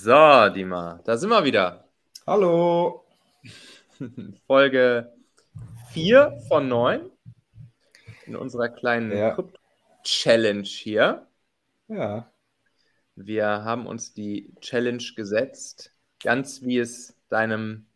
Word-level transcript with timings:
So, 0.00 0.48
Dima, 0.54 1.00
da 1.04 1.16
sind 1.16 1.28
wir 1.30 1.42
wieder. 1.42 1.84
Hallo. 2.24 3.04
Folge 4.46 5.12
4 5.90 6.38
von 6.46 6.68
9 6.68 7.10
in 8.26 8.36
unserer 8.36 8.68
kleinen 8.68 9.10
Ja. 9.10 9.36
Challenge 10.04 10.62
hier. 10.62 11.26
Ja, 11.88 12.30
Wir 13.16 13.46
haben 13.64 13.88
uns 13.88 14.14
die 14.14 14.54
Challenge 14.60 15.02
gesetzt, 15.16 15.92
ganz 16.22 16.62
wie 16.62 16.78
es 16.78 17.16
deinem, 17.28 17.86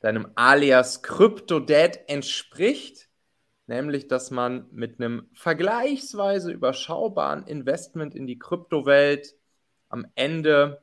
deinem 0.00 0.32
Alias 0.34 1.00
CryptoDad 1.04 2.08
entspricht, 2.08 3.08
nämlich 3.68 4.08
dass 4.08 4.32
man 4.32 4.66
mit 4.72 5.00
einem 5.00 5.28
vergleichsweise 5.34 6.50
überschaubaren 6.50 7.46
Investment 7.46 8.16
in 8.16 8.26
die 8.26 8.40
Kryptowelt 8.40 9.36
am 9.90 10.06
Ende, 10.16 10.82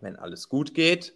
wenn 0.00 0.16
alles 0.16 0.48
gut 0.48 0.74
geht, 0.74 1.14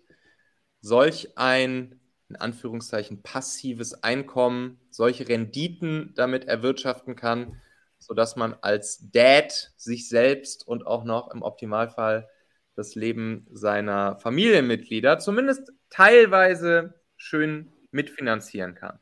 solch 0.80 1.37
ein 1.37 2.01
in 2.29 2.37
Anführungszeichen 2.37 3.23
passives 3.23 4.05
Einkommen, 4.05 4.80
solche 4.91 5.29
Renditen 5.29 6.12
damit 6.15 6.45
erwirtschaften 6.45 7.16
kann, 7.16 7.61
sodass 7.98 8.37
man 8.37 8.55
als 8.55 9.11
Dad 9.11 9.73
sich 9.77 10.09
selbst 10.09 10.66
und 10.66 10.87
auch 10.87 11.05
noch 11.05 11.33
im 11.34 11.43
Optimalfall 11.43 12.29
das 12.77 12.95
Leben 12.95 13.47
seiner 13.53 14.16
Familienmitglieder 14.20 15.19
zumindest 15.19 15.73
teilweise 15.91 16.95
schön 17.17 17.73
mitfinanzieren 17.91 18.75
kann. 18.77 18.98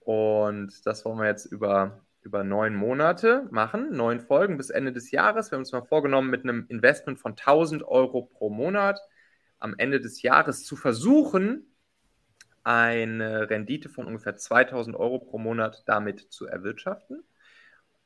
Und 0.00 0.86
das 0.86 1.04
wollen 1.04 1.18
wir 1.18 1.26
jetzt 1.26 1.46
über, 1.46 2.05
über 2.26 2.44
neun 2.44 2.74
Monate 2.74 3.46
machen, 3.50 3.92
neun 3.92 4.20
Folgen 4.20 4.56
bis 4.56 4.70
Ende 4.70 4.92
des 4.92 5.12
Jahres. 5.12 5.50
Wir 5.50 5.56
haben 5.56 5.62
uns 5.62 5.72
mal 5.72 5.84
vorgenommen, 5.84 6.28
mit 6.28 6.42
einem 6.42 6.66
Investment 6.68 7.20
von 7.20 7.32
1000 7.32 7.84
Euro 7.84 8.22
pro 8.22 8.50
Monat 8.50 9.00
am 9.60 9.74
Ende 9.78 10.00
des 10.00 10.22
Jahres 10.22 10.64
zu 10.64 10.76
versuchen, 10.76 11.72
eine 12.64 13.48
Rendite 13.48 13.88
von 13.88 14.06
ungefähr 14.06 14.36
2000 14.36 14.96
Euro 14.96 15.20
pro 15.20 15.38
Monat 15.38 15.84
damit 15.86 16.32
zu 16.32 16.46
erwirtschaften. 16.46 17.22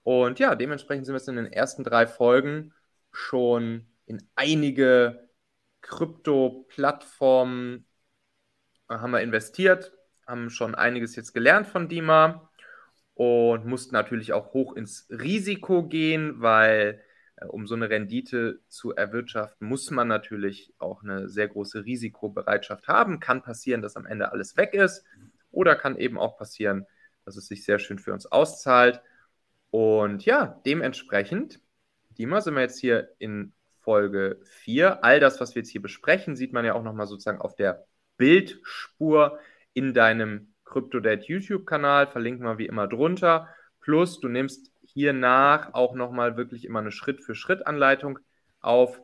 Und 0.03 0.39
ja, 0.39 0.55
dementsprechend 0.55 1.07
sind 1.07 1.15
wir 1.15 1.19
jetzt 1.19 1.29
in 1.29 1.37
den 1.37 1.47
ersten 1.47 1.83
drei 1.83 2.07
Folgen 2.07 2.75
schon 3.11 3.87
in 4.05 4.23
einige 4.37 5.31
Krypto-Plattformen 5.81 7.87
äh, 8.91 8.97
haben 8.97 9.13
wir 9.13 9.23
investiert, 9.23 9.93
haben 10.27 10.51
schon 10.51 10.75
einiges 10.75 11.17
jetzt 11.17 11.33
gelernt 11.33 11.67
von 11.67 11.89
Dima 11.89 12.50
und 13.21 13.67
mussten 13.67 13.93
natürlich 13.93 14.33
auch 14.33 14.55
hoch 14.55 14.75
ins 14.75 15.07
Risiko 15.11 15.87
gehen, 15.87 16.41
weil 16.41 17.03
äh, 17.37 17.45
um 17.45 17.67
so 17.67 17.75
eine 17.75 17.91
Rendite 17.91 18.61
zu 18.69 18.95
erwirtschaften, 18.95 19.69
muss 19.69 19.91
man 19.91 20.09
natürlich 20.09 20.73
auch 20.79 21.03
eine 21.03 21.29
sehr 21.29 21.49
große 21.49 21.85
Risikobereitschaft 21.85 22.89
haben. 22.89 23.21
Kann 23.21 23.43
passieren, 23.43 23.83
dass 23.83 23.97
am 23.97 24.07
Ende 24.07 24.33
alles 24.33 24.57
weg 24.57 24.73
ist 24.73 25.05
oder 25.51 25.77
kann 25.77 25.99
eben 25.99 26.19
auch 26.19 26.39
passieren, 26.39 26.87
dass 27.27 27.37
es 27.37 27.47
sich 27.47 27.63
sehr 27.63 27.79
schön 27.79 27.99
für 27.99 28.15
uns 28.15 28.25
auszahlt. 28.25 29.03
Und 29.69 30.25
ja, 30.25 30.59
dementsprechend, 30.65 31.61
Dima, 32.17 32.41
sind 32.41 32.55
wir 32.55 32.63
jetzt 32.63 32.81
hier 32.81 33.11
in 33.19 33.53
Folge 33.81 34.41
4. 34.45 35.05
All 35.05 35.21
das, 35.21 35.43
was 35.43 35.55
wir 35.55 35.61
jetzt 35.61 35.73
hier 35.73 35.83
besprechen, 35.83 36.37
sieht 36.37 36.55
man 36.55 36.65
ja 36.65 36.73
auch 36.73 36.83
nochmal 36.83 37.07
sozusagen 37.07 37.43
auf 37.43 37.55
der 37.55 37.85
Bildspur 38.17 39.39
in 39.75 39.93
deinem 39.93 40.50
CryptoDate 40.71 41.27
YouTube-Kanal. 41.27 42.07
Verlinken 42.07 42.47
wir 42.47 42.59
wie 42.59 42.67
immer 42.67 42.89
drunter. 42.89 43.49
Plus, 43.81 44.21
du 44.21 44.29
nimmst 44.29 44.71
hier 44.83 45.13
nach 45.13 45.75
auch 45.75 45.95
nochmal 45.95 46.37
wirklich 46.37 46.65
immer 46.65 46.81
eine 46.81 46.93
Schritt-für-Schritt-Anleitung 46.93 48.19
auf, 48.61 49.01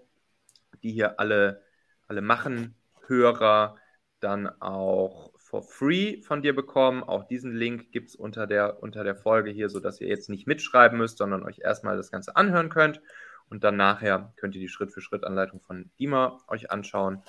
die 0.82 0.92
hier 0.92 1.20
alle, 1.20 1.62
alle 2.08 2.22
Machen-Hörer 2.22 3.76
dann 4.20 4.48
auch 4.60 5.32
for 5.36 5.62
free 5.62 6.22
von 6.22 6.42
dir 6.42 6.54
bekommen. 6.54 7.02
Auch 7.04 7.24
diesen 7.24 7.54
Link 7.54 7.92
gibt 7.92 8.08
es 8.08 8.16
unter 8.16 8.46
der, 8.46 8.82
unter 8.82 9.04
der 9.04 9.16
Folge 9.16 9.50
hier, 9.50 9.68
sodass 9.68 10.00
ihr 10.00 10.08
jetzt 10.08 10.28
nicht 10.28 10.46
mitschreiben 10.46 10.98
müsst, 10.98 11.18
sondern 11.18 11.44
euch 11.44 11.60
erstmal 11.60 11.96
das 11.96 12.10
Ganze 12.10 12.36
anhören 12.36 12.68
könnt. 12.68 13.00
Und 13.48 13.62
dann 13.62 13.76
nachher 13.76 14.32
könnt 14.36 14.56
ihr 14.56 14.60
die 14.60 14.68
Schritt-für-Schritt-Anleitung 14.68 15.60
von 15.60 15.90
Dima 15.98 16.40
euch 16.48 16.70
anschauen. 16.70 17.22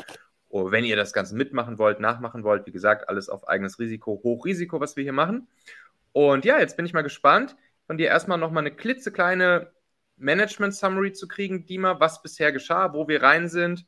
Oh, 0.50 0.72
wenn 0.72 0.86
ihr 0.86 0.96
das 0.96 1.14
Ganze 1.14 1.36
mitmachen 1.36 1.78
wollt, 1.78 2.00
nachmachen 2.00 2.44
wollt, 2.44 2.66
wie 2.66 2.72
gesagt, 2.72 3.10
alles 3.10 3.30
auf 3.30 3.48
eigenes 3.48 3.80
Risiko, 3.80 4.22
Hochrisiko, 4.24 4.80
was 4.80 4.96
wir 4.96 5.04
hier 5.04 5.14
machen. 5.14 5.48
Und 6.14 6.46
ja, 6.46 6.60
jetzt 6.60 6.78
bin 6.78 6.86
ich 6.86 6.94
mal 6.94 7.02
gespannt, 7.02 7.56
von 7.86 7.98
dir 7.98 8.08
erstmal 8.08 8.38
nochmal 8.38 8.64
eine 8.64 8.76
klitzekleine 8.76 9.72
Management-Summary 10.18 11.14
zu 11.14 11.28
kriegen, 11.28 11.66
Dima, 11.66 12.00
was 12.00 12.22
bisher 12.22 12.52
geschah, 12.52 12.94
wo 12.94 13.08
wir 13.08 13.22
rein 13.22 13.50
sind, 13.50 13.86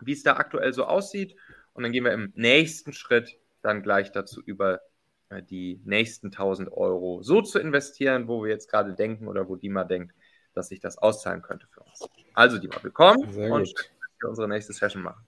wie 0.00 0.12
es 0.12 0.22
da 0.22 0.36
aktuell 0.36 0.72
so 0.72 0.84
aussieht. 0.84 1.36
Und 1.74 1.82
dann 1.82 1.92
gehen 1.92 2.04
wir 2.04 2.12
im 2.12 2.32
nächsten 2.34 2.92
Schritt 2.92 3.38
dann 3.62 3.82
gleich 3.82 4.12
dazu 4.12 4.42
über, 4.44 4.80
äh, 5.28 5.42
die 5.42 5.80
nächsten 5.84 6.30
1000 6.30 6.72
Euro 6.72 7.22
so 7.22 7.42
zu 7.42 7.58
investieren, 7.58 8.28
wo 8.28 8.42
wir 8.42 8.50
jetzt 8.50 8.70
gerade 8.70 8.94
denken 8.94 9.28
oder 9.28 9.48
wo 9.48 9.56
Dima 9.56 9.84
denkt, 9.84 10.14
dass 10.54 10.68
sich 10.68 10.80
das 10.80 10.98
auszahlen 10.98 11.42
könnte 11.42 11.66
für 11.66 11.80
uns. 11.80 12.08
Also, 12.34 12.58
Dima, 12.58 12.76
willkommen 12.82 13.32
Sehr 13.32 13.52
und 13.52 13.74
gut. 13.74 13.90
unsere 14.22 14.48
nächste 14.48 14.72
Session 14.72 15.02
machen. 15.02 15.26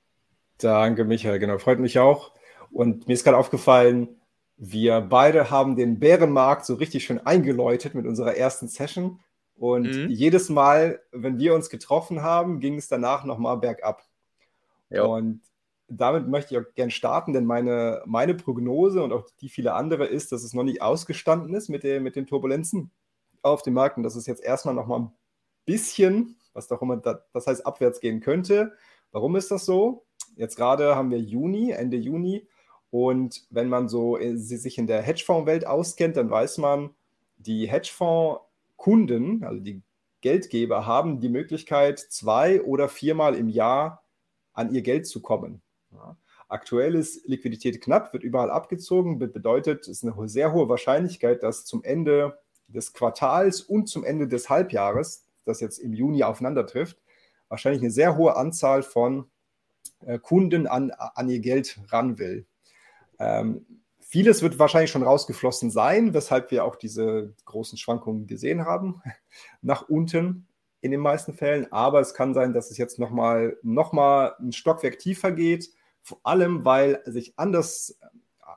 Danke 0.59 1.05
Michael, 1.05 1.39
genau, 1.39 1.59
freut 1.59 1.79
mich 1.81 1.99
auch. 1.99 2.33
Und 2.71 3.07
mir 3.09 3.15
ist 3.15 3.25
gerade 3.25 3.37
aufgefallen, 3.39 4.21
wir 4.57 5.01
beide 5.03 5.51
haben 5.51 5.77
den 5.77 5.99
Bärenmarkt 5.99 6.65
so 6.65 6.75
richtig 6.75 7.05
schön 7.05 7.25
eingeläutet 7.27 7.95
mit 7.95 8.07
unserer 8.07 8.37
ersten 8.37 8.69
Session. 8.69 9.21
Und 9.59 9.87
Mhm. 9.97 10.09
jedes 10.09 10.49
Mal, 10.49 11.01
wenn 11.13 11.39
wir 11.39 11.55
uns 11.55 11.71
getroffen 11.71 12.23
haben, 12.23 12.61
ging 12.61 12.77
es 12.77 12.89
danach 12.89 13.25
nochmal 13.25 13.59
bergab. 13.59 14.03
Jo. 14.91 15.15
Und 15.17 15.43
damit 15.89 16.27
möchte 16.29 16.55
ich 16.55 16.61
auch 16.61 16.75
gern 16.75 16.91
starten, 16.91 17.33
denn 17.33 17.45
meine, 17.45 18.03
meine 18.07 18.35
Prognose 18.35 19.03
und 19.03 19.13
auch 19.13 19.27
die 19.41 19.49
viele 19.49 19.75
andere 19.75 20.07
ist, 20.07 20.33
dass 20.33 20.43
es 20.43 20.53
noch 20.55 20.65
nicht 20.65 20.83
ausgestanden 20.83 21.55
ist 21.55 21.69
mit, 21.69 21.85
der, 21.85 22.01
mit 22.01 22.17
den 22.17 22.27
Turbulenzen 22.27 22.91
auf 23.43 23.63
dem 23.63 23.75
Markt 23.75 23.97
und 23.97 24.03
dass 24.03 24.17
es 24.17 24.27
jetzt 24.27 24.43
erstmal 24.43 24.75
noch 24.75 24.87
mal 24.87 24.99
ein 25.01 25.13
bisschen, 25.65 26.37
was 26.53 26.67
doch 26.69 26.83
immer 26.83 26.97
da, 26.97 27.23
das 27.33 27.47
heißt, 27.47 27.67
abwärts 27.67 28.01
gehen 28.01 28.21
könnte. 28.21 28.73
Warum 29.13 29.37
ist 29.37 29.51
das 29.51 29.65
so? 29.65 30.06
Jetzt 30.37 30.57
gerade 30.57 30.95
haben 30.95 31.11
wir 31.11 31.19
Juni, 31.19 31.73
Ende 31.73 31.97
Juni 31.97 32.47
und 32.91 33.47
wenn 33.51 33.69
man 33.69 33.89
so 33.89 34.17
äh, 34.19 34.37
sich 34.37 34.79
in 34.79 34.87
der 34.87 35.03
Hedgefonds-Welt 35.03 35.67
auskennt, 35.67 36.17
dann 36.17 36.31
weiß 36.31 36.59
man, 36.59 36.91
die 37.37 37.67
Hedgefonds-Kunden, 37.67 39.43
also 39.45 39.61
die 39.61 39.83
Geldgeber, 40.21 40.87
haben 40.87 41.21
die 41.21 41.29
Möglichkeit, 41.29 41.99
zwei 41.99 42.63
oder 42.63 42.89
viermal 42.89 43.35
im 43.35 43.49
Jahr 43.49 44.05
an 44.53 44.73
ihr 44.73 44.83
Geld 44.83 45.07
zu 45.07 45.21
kommen. 45.21 45.63
Ja. 45.93 46.17
Aktuell 46.49 46.95
ist 46.95 47.27
Liquidität 47.27 47.81
knapp, 47.81 48.13
wird 48.13 48.23
überall 48.23 48.51
abgezogen, 48.51 49.19
be- 49.19 49.29
bedeutet, 49.29 49.83
es 49.83 50.03
ist 50.03 50.05
eine 50.05 50.29
sehr 50.29 50.53
hohe 50.53 50.69
Wahrscheinlichkeit, 50.69 51.43
dass 51.43 51.65
zum 51.65 51.83
Ende 51.83 52.39
des 52.69 52.93
Quartals 52.93 53.61
und 53.61 53.89
zum 53.89 54.05
Ende 54.05 54.29
des 54.29 54.49
Halbjahres, 54.49 55.25
das 55.45 55.61
jetzt 55.61 55.79
im 55.79 55.93
Juni 55.93 56.23
aufeinander 56.23 56.67
trifft, 56.67 56.99
wahrscheinlich 57.49 57.83
eine 57.83 57.91
sehr 57.91 58.17
hohe 58.17 58.37
Anzahl 58.37 58.83
von 58.83 59.31
Kunden 60.23 60.67
an, 60.67 60.91
an 60.91 61.29
ihr 61.29 61.41
Geld 61.41 61.79
ran 61.89 62.19
will. 62.19 62.47
Ähm, 63.19 63.65
vieles 64.01 64.43
wird 64.43 64.59
wahrscheinlich 64.59 64.91
schon 64.91 65.03
rausgeflossen 65.03 65.71
sein, 65.71 66.15
weshalb 66.15 66.51
wir 66.51 66.65
auch 66.65 66.77
diese 66.77 67.35
großen 67.45 67.79
Schwankungen 67.79 68.27
gesehen 68.27 68.65
haben 68.65 69.03
nach 69.63 69.89
unten 69.89 70.47
in 70.81 70.91
den 70.91 71.01
meisten 71.01 71.35
Fällen. 71.35 71.73
Aber 71.73 72.01
es 72.01 72.15
kann 72.15 72.35
sein, 72.35 72.53
dass 72.53 72.71
es 72.71 72.79
jetzt 72.79 72.99
nochmal 72.99 73.57
noch 73.63 73.93
mal 73.93 74.35
ein 74.39 74.53
Stockwerk 74.53 74.99
tiefer 74.99 75.33
geht, 75.33 75.71
vor 76.03 76.21
allem 76.23 76.65
weil 76.65 77.03
sich 77.07 77.35
anders 77.37 77.99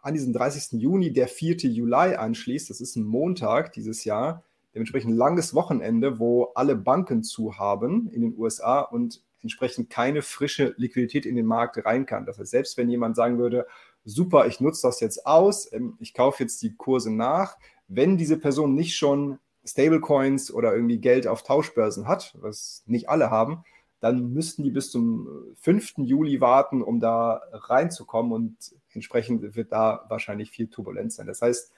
an 0.02 0.14
diesem 0.14 0.34
30. 0.34 0.80
Juni 0.80 1.12
der 1.12 1.28
4. 1.28 1.58
Juli 1.58 2.16
anschließt. 2.16 2.70
Das 2.70 2.80
ist 2.80 2.96
ein 2.96 3.04
Montag 3.04 3.74
dieses 3.74 4.04
Jahr, 4.04 4.44
dementsprechend 4.74 5.12
ein 5.12 5.18
langes 5.18 5.54
Wochenende, 5.54 6.20
wo 6.20 6.52
alle 6.56 6.76
Banken 6.76 7.24
zu 7.24 7.58
haben 7.58 8.08
in 8.12 8.22
den 8.22 8.38
USA 8.38 8.82
und 8.82 9.24
entsprechend 9.42 9.90
keine 9.90 10.22
frische 10.22 10.74
Liquidität 10.78 11.26
in 11.26 11.36
den 11.36 11.46
Markt 11.46 11.84
rein 11.86 12.06
kann. 12.06 12.26
Das 12.26 12.40
heißt, 12.40 12.52
selbst 12.52 12.78
wenn 12.78 12.90
jemand 12.90 13.16
sagen 13.16 13.38
würde, 13.38 13.68
super, 14.06 14.48
ich 14.48 14.60
nutze 14.60 14.88
das 14.88 15.00
jetzt 15.00 15.26
aus, 15.26 15.72
ähm, 15.72 15.98
ich 16.00 16.14
kaufe 16.14 16.44
jetzt 16.44 16.62
die 16.62 16.76
Kurse 16.76 17.12
nach, 17.12 17.58
wenn 17.88 18.18
diese 18.18 18.38
Person 18.38 18.76
nicht 18.76 18.96
schon 18.96 19.40
Stablecoins 19.66 20.52
oder 20.52 20.74
irgendwie 20.74 21.00
Geld 21.00 21.28
auf 21.28 21.44
Tauschbörsen 21.44 22.08
hat, 22.08 22.36
was 22.40 22.84
nicht 22.86 23.10
alle 23.10 23.30
haben, 23.30 23.64
dann 24.00 24.32
müssten 24.32 24.64
die 24.64 24.72
bis 24.72 24.92
zum 24.92 25.28
5. 25.56 25.96
Juli 25.98 26.40
warten, 26.40 26.82
um 26.82 27.00
da 27.00 27.42
reinzukommen 27.52 28.32
und 28.32 28.56
entsprechend 28.94 29.56
wird 29.56 29.72
da 29.72 30.06
wahrscheinlich 30.08 30.52
viel 30.52 30.68
Turbulenz 30.68 31.16
sein. 31.16 31.28
Das 31.28 31.42
heißt, 31.42 31.74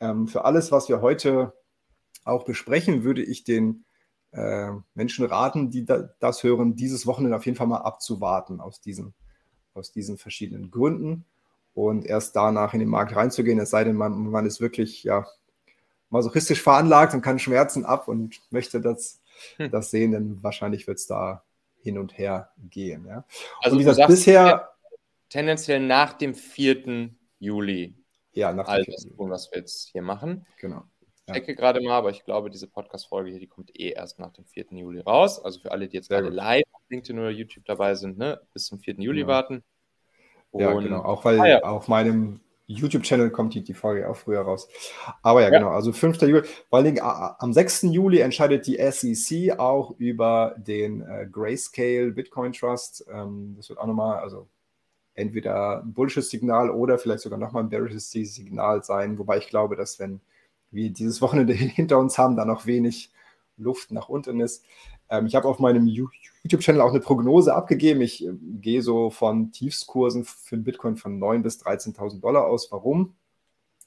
ähm, 0.00 0.28
für 0.28 0.44
alles, 0.44 0.70
was 0.70 0.88
wir 0.88 1.00
heute 1.00 1.54
auch 2.24 2.44
besprechen, 2.44 3.04
würde 3.04 3.22
ich 3.22 3.44
den 3.44 3.84
äh, 4.32 4.70
Menschen 4.94 5.24
raten, 5.24 5.70
die 5.70 5.84
da, 5.84 6.08
das 6.20 6.42
hören, 6.42 6.76
dieses 6.76 7.06
Wochenende 7.06 7.36
auf 7.36 7.46
jeden 7.46 7.56
Fall 7.56 7.66
mal 7.66 7.78
abzuwarten 7.78 8.60
aus 8.60 8.80
diesen, 8.80 9.14
aus 9.74 9.92
diesen 9.92 10.18
verschiedenen 10.18 10.70
Gründen 10.70 11.24
und 11.74 12.04
erst 12.04 12.36
danach 12.36 12.74
in 12.74 12.80
den 12.80 12.88
Markt 12.88 13.14
reinzugehen, 13.14 13.58
es 13.58 13.70
sei 13.70 13.84
denn, 13.84 13.96
man, 13.96 14.30
man 14.30 14.46
ist 14.46 14.60
wirklich 14.60 15.04
ja, 15.04 15.26
masochistisch 16.10 16.62
veranlagt 16.62 17.14
und 17.14 17.22
kann 17.22 17.38
Schmerzen 17.38 17.84
ab 17.84 18.08
und 18.08 18.40
möchte 18.50 18.80
das, 18.80 19.22
Hm. 19.56 19.70
das 19.70 19.90
sehen, 19.90 20.12
denn 20.12 20.42
wahrscheinlich 20.42 20.86
wird 20.86 20.98
es 20.98 21.06
da 21.06 21.44
hin 21.80 21.98
und 21.98 22.16
her 22.16 22.52
gehen. 22.70 23.06
Ja. 23.06 23.24
Also 23.60 23.76
und 23.76 23.80
wie 23.80 23.84
gesagt, 23.84 24.08
bisher 24.08 24.70
tendenziell 25.28 25.80
nach 25.80 26.12
dem 26.12 26.34
4. 26.34 27.10
Juli. 27.38 27.96
Ja, 28.32 28.52
nach 28.52 28.72
dem 28.74 28.84
4. 28.84 29.16
Tun, 29.16 29.30
was 29.30 29.50
wir 29.50 29.58
jetzt 29.58 29.90
hier 29.90 30.02
machen. 30.02 30.46
Genau. 30.58 30.84
Checke 31.32 31.54
gerade 31.54 31.80
mal, 31.80 31.96
aber 31.96 32.10
ich 32.10 32.24
glaube, 32.24 32.50
diese 32.50 32.66
Podcast-Folge 32.66 33.30
hier, 33.30 33.40
die 33.40 33.46
kommt 33.46 33.78
eh 33.78 33.90
erst 33.90 34.18
nach 34.18 34.32
dem 34.32 34.44
4. 34.44 34.66
Juli 34.70 35.00
raus. 35.00 35.42
Also 35.42 35.60
für 35.60 35.70
alle, 35.72 35.88
die 35.88 35.96
jetzt 35.96 36.08
Sehr 36.08 36.18
gerade 36.18 36.30
gut. 36.30 36.36
live 36.36 36.64
auf 36.72 36.82
LinkedIn 36.88 37.18
oder 37.18 37.30
YouTube 37.30 37.64
dabei 37.64 37.94
sind, 37.94 38.18
ne, 38.18 38.40
bis 38.52 38.66
zum 38.66 38.78
4. 38.78 38.94
Juli 38.98 39.22
ja. 39.22 39.26
warten. 39.26 39.62
Und, 40.50 40.60
ja, 40.60 40.72
genau. 40.72 41.02
Auch 41.02 41.24
weil 41.24 41.40
ah, 41.40 41.48
ja. 41.48 41.62
auf 41.62 41.88
meinem 41.88 42.40
YouTube-Channel 42.66 43.30
kommt 43.30 43.54
die, 43.54 43.62
die 43.62 43.74
Folge 43.74 44.08
auch 44.08 44.16
früher 44.16 44.40
raus. 44.40 44.68
Aber 45.22 45.40
ja, 45.40 45.50
ja, 45.50 45.58
genau. 45.58 45.70
Also 45.70 45.92
5. 45.92 46.20
Juli. 46.22 46.42
Vor 46.68 46.78
allen 46.78 46.86
Dingen 46.86 47.00
am 47.02 47.52
6. 47.52 47.82
Juli 47.82 48.20
entscheidet 48.20 48.66
die 48.66 48.78
SEC 48.90 49.58
auch 49.58 49.94
über 49.98 50.54
den 50.58 51.02
äh, 51.02 51.26
Grayscale 51.30 52.12
Bitcoin 52.12 52.52
Trust. 52.52 53.04
Ähm, 53.12 53.54
das 53.56 53.68
wird 53.68 53.78
auch 53.78 53.86
nochmal, 53.86 54.18
also 54.18 54.48
entweder 55.14 55.82
ein 55.82 55.92
bullisches 55.92 56.30
Signal 56.30 56.70
oder 56.70 56.98
vielleicht 56.98 57.22
sogar 57.22 57.38
nochmal 57.38 57.64
ein 57.64 57.68
bearisches 57.68 58.10
Signal 58.10 58.82
sein. 58.82 59.18
Wobei 59.18 59.38
ich 59.38 59.48
glaube, 59.48 59.76
dass 59.76 59.98
wenn 59.98 60.20
wir 60.72 60.90
dieses 60.90 61.20
Wochenende 61.22 61.52
hinter 61.54 61.98
uns 61.98 62.18
haben, 62.18 62.36
da 62.36 62.44
noch 62.44 62.66
wenig 62.66 63.12
Luft 63.56 63.92
nach 63.92 64.08
unten 64.08 64.40
ist. 64.40 64.64
Ähm, 65.08 65.26
ich 65.26 65.34
habe 65.34 65.48
auf 65.48 65.58
meinem 65.58 65.86
YouTube-Channel 65.86 66.80
auch 66.80 66.90
eine 66.90 67.00
Prognose 67.00 67.54
abgegeben. 67.54 68.00
Ich 68.00 68.26
äh, 68.26 68.32
gehe 68.60 68.82
so 68.82 69.10
von 69.10 69.52
Tiefskursen 69.52 70.24
für 70.24 70.56
den 70.56 70.64
Bitcoin 70.64 70.96
von 70.96 71.20
9.000 71.20 71.42
bis 71.42 71.62
13.000 71.62 72.20
Dollar 72.20 72.46
aus. 72.46 72.72
Warum? 72.72 73.14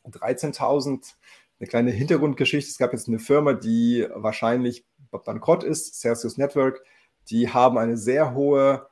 13.000, 0.07 1.13
eine 1.59 1.67
kleine 1.67 1.91
Hintergrundgeschichte. 1.91 2.69
Es 2.69 2.77
gab 2.77 2.93
jetzt 2.93 3.07
eine 3.07 3.19
Firma, 3.19 3.53
die 3.53 4.07
wahrscheinlich 4.13 4.85
bankrott 5.09 5.63
ist, 5.63 5.99
Celsius 5.99 6.37
Network. 6.37 6.83
Die 7.29 7.49
haben 7.49 7.77
eine 7.77 7.97
sehr 7.97 8.35
hohe 8.35 8.87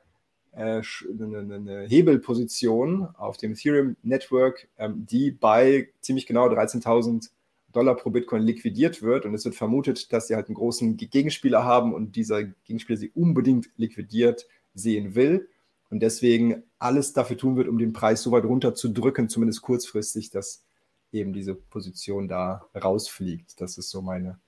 äh, 0.52 0.82
eine, 1.20 1.54
eine, 1.54 1.86
Hebelposition 1.88 3.08
auf 3.16 3.36
dem 3.36 3.52
Ethereum 3.52 3.96
Network, 4.02 4.68
ähm, 4.78 5.06
die 5.06 5.30
bei 5.30 5.90
ziemlich 6.00 6.26
genau 6.26 6.48
13.000 6.48 7.30
Dollar 7.74 7.96
pro 7.96 8.10
Bitcoin 8.10 8.42
liquidiert 8.42 9.02
wird. 9.02 9.26
Und 9.26 9.34
es 9.34 9.44
wird 9.44 9.54
vermutet, 9.54 10.12
dass 10.12 10.28
sie 10.28 10.34
halt 10.34 10.46
einen 10.46 10.56
großen 10.56 10.96
Gegenspieler 10.96 11.64
haben 11.64 11.92
und 11.92 12.16
dieser 12.16 12.44
Gegenspieler 12.44 12.98
sie 12.98 13.10
unbedingt 13.14 13.68
liquidiert 13.76 14.46
sehen 14.74 15.14
will. 15.14 15.48
Und 15.90 16.00
deswegen 16.00 16.62
alles 16.78 17.12
dafür 17.12 17.36
tun 17.36 17.56
wird, 17.56 17.68
um 17.68 17.78
den 17.78 17.92
Preis 17.92 18.22
so 18.22 18.32
weit 18.32 18.44
runter 18.44 18.74
zu 18.74 18.88
drücken, 18.88 19.28
zumindest 19.28 19.62
kurzfristig, 19.62 20.30
dass 20.30 20.64
eben 21.12 21.32
diese 21.32 21.54
Position 21.54 22.28
da 22.28 22.66
rausfliegt. 22.74 23.60
Das 23.60 23.78
ist 23.78 23.90
so 23.90 24.02
meine, 24.02 24.38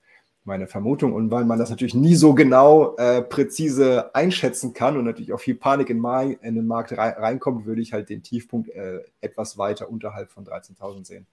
meine 0.43 0.67
Vermutung. 0.67 1.13
Und 1.13 1.31
weil 1.31 1.45
man 1.45 1.59
das 1.59 1.69
natürlich 1.69 1.95
nie 1.95 2.15
so 2.15 2.33
genau 2.33 2.95
äh, 2.97 3.21
präzise 3.21 4.13
einschätzen 4.13 4.73
kann 4.73 4.97
und 4.97 5.05
natürlich 5.05 5.33
auch 5.33 5.39
viel 5.39 5.55
Panik 5.55 5.89
in, 5.89 6.03
in 6.41 6.55
den 6.55 6.67
Markt 6.67 6.91
reinkommt, 6.97 7.65
würde 7.65 7.81
ich 7.81 7.93
halt 7.93 8.09
den 8.09 8.23
Tiefpunkt 8.23 8.69
äh, 8.69 9.01
etwas 9.21 9.57
weiter 9.57 9.89
unterhalb 9.89 10.31
von 10.31 10.45
13.000 10.45 11.05
sehen. 11.05 11.27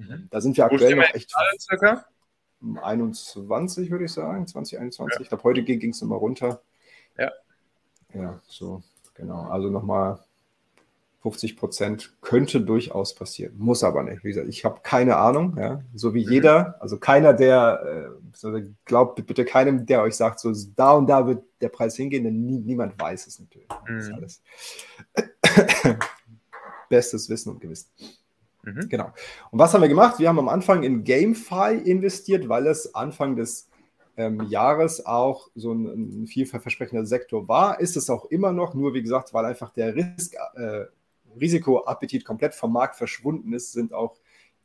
Mhm. 0.00 0.28
Da 0.30 0.40
sind 0.40 0.56
wir 0.56 0.64
aktuell 0.64 0.96
noch 0.96 1.14
echt. 1.14 1.32
Circa? 1.58 2.04
21, 2.82 3.90
würde 3.90 4.04
ich 4.04 4.12
sagen, 4.12 4.46
2021. 4.46 5.16
Ja. 5.16 5.22
Ich 5.22 5.28
glaube, 5.28 5.44
heute 5.44 5.62
ging 5.62 5.90
es 5.90 6.00
nochmal 6.00 6.18
runter. 6.18 6.60
Ja. 7.16 7.32
Ja, 8.12 8.40
so, 8.46 8.82
genau. 9.14 9.42
Also 9.48 9.70
nochmal 9.70 10.18
50 11.22 11.56
Prozent 11.56 12.14
könnte 12.22 12.60
durchaus 12.60 13.14
passieren. 13.14 13.54
Muss 13.58 13.84
aber 13.84 14.02
nicht. 14.02 14.24
Wie 14.24 14.28
gesagt, 14.28 14.48
ich 14.48 14.64
habe 14.64 14.80
keine 14.82 15.16
Ahnung, 15.16 15.56
ja. 15.58 15.82
So 15.94 16.14
wie 16.14 16.24
mhm. 16.24 16.32
jeder. 16.32 16.76
Also 16.80 16.98
keiner, 16.98 17.32
der, 17.32 18.10
äh, 18.42 18.62
glaubt 18.84 19.24
bitte 19.26 19.44
keinem, 19.44 19.86
der 19.86 20.02
euch 20.02 20.16
sagt, 20.16 20.40
so 20.40 20.52
da 20.76 20.92
und 20.92 21.06
da 21.08 21.26
wird 21.26 21.44
der 21.60 21.68
Preis 21.68 21.96
hingehen, 21.96 22.24
denn 22.24 22.44
nie, 22.44 22.58
niemand 22.58 22.98
weiß 22.98 23.26
es 23.26 23.38
natürlich. 23.38 23.68
Mhm. 23.86 23.96
Das 23.96 24.04
ist 24.04 24.12
alles 24.12 24.42
bestes 26.88 27.28
Wissen 27.28 27.50
und 27.52 27.60
Gewissen. 27.60 27.90
Mhm. 28.62 28.88
Genau. 28.88 29.12
Und 29.50 29.58
was 29.58 29.72
haben 29.72 29.82
wir 29.82 29.88
gemacht? 29.88 30.18
Wir 30.18 30.28
haben 30.28 30.38
am 30.38 30.48
Anfang 30.48 30.82
in 30.82 31.04
GameFi 31.04 31.82
investiert, 31.84 32.48
weil 32.48 32.66
es 32.66 32.94
Anfang 32.94 33.36
des 33.36 33.68
ähm, 34.16 34.46
Jahres 34.48 35.06
auch 35.06 35.48
so 35.54 35.72
ein, 35.72 36.22
ein 36.22 36.26
vielversprechender 36.26 37.06
Sektor 37.06 37.48
war. 37.48 37.80
Ist 37.80 37.96
es 37.96 38.10
auch 38.10 38.26
immer 38.26 38.52
noch, 38.52 38.74
nur 38.74 38.94
wie 38.94 39.02
gesagt, 39.02 39.32
weil 39.32 39.44
einfach 39.44 39.70
der 39.70 39.94
Risk, 39.94 40.34
äh, 40.54 40.84
Risikoappetit 41.40 42.24
komplett 42.24 42.54
vom 42.54 42.72
Markt 42.72 42.96
verschwunden 42.96 43.52
ist, 43.52 43.72
sind 43.72 43.92
auch 43.92 44.16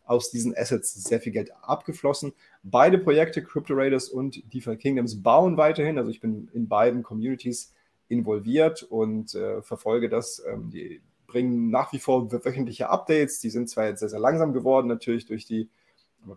aus 0.04 0.30
diesen 0.30 0.56
Assets 0.56 0.94
sehr 1.04 1.20
viel 1.20 1.32
Geld 1.32 1.52
abgeflossen. 1.62 2.34
Beide 2.64 2.98
Projekte, 2.98 3.44
Crypto 3.44 3.74
Raiders 3.74 4.10
und 4.10 4.54
DeFi 4.54 4.78
Kingdoms, 4.78 5.22
bauen 5.22 5.58
weiterhin. 5.58 5.98
Also 5.98 6.12
ich 6.12 6.20
bin 6.20 6.50
in 6.54 6.68
beiden 6.68 7.02
Communities 7.02 7.74
involviert 8.08 8.84
und 8.84 9.34
äh, 9.34 9.62
verfolge 9.62 10.10
das. 10.10 10.44
Ähm, 10.48 10.70
die 10.70 11.02
bringen 11.36 11.70
nach 11.70 11.92
wie 11.92 12.00
vor 12.00 12.32
wöchentliche 12.32 12.90
Updates. 12.90 13.40
Die 13.42 13.50
sind 13.50 13.70
zwar 13.70 13.88
jetzt 13.88 14.00
sehr, 14.00 14.08
sehr 14.08 14.22
langsam 14.22 14.54
geworden, 14.54 14.88
natürlich 14.88 15.26
durch 15.26 15.46
die, 15.46 15.70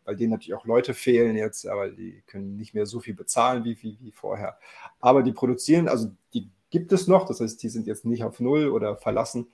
weil 0.05 0.17
denen 0.17 0.33
natürlich 0.33 0.55
auch 0.55 0.67
Leute 0.67 0.93
fehlen 0.93 1.37
jetzt, 1.37 1.69
aber 1.69 1.89
die 1.89 2.25
können 2.27 2.57
nicht 2.57 2.75
mehr 2.75 2.85
so 2.85 2.99
viel 2.99 3.15
bezahlen 3.15 3.63
wie, 3.63 3.81
wie, 3.81 3.97
wie 4.01 4.11
vorher. 4.11 4.59
Aber 4.99 5.23
die 5.23 5.31
produzieren, 5.31 5.87
also 5.87 6.11
die 6.35 6.51
gibt 6.71 6.93
es 6.93 7.07
noch, 7.07 7.29
das 7.29 7.41
heißt, 7.41 7.63
die 7.63 7.69
sind 7.69 7.87
jetzt 7.87 8.07
nicht 8.07 8.25
auf 8.25 8.41
Null 8.41 8.71
oder 8.71 8.97
verlassen, 8.97 9.47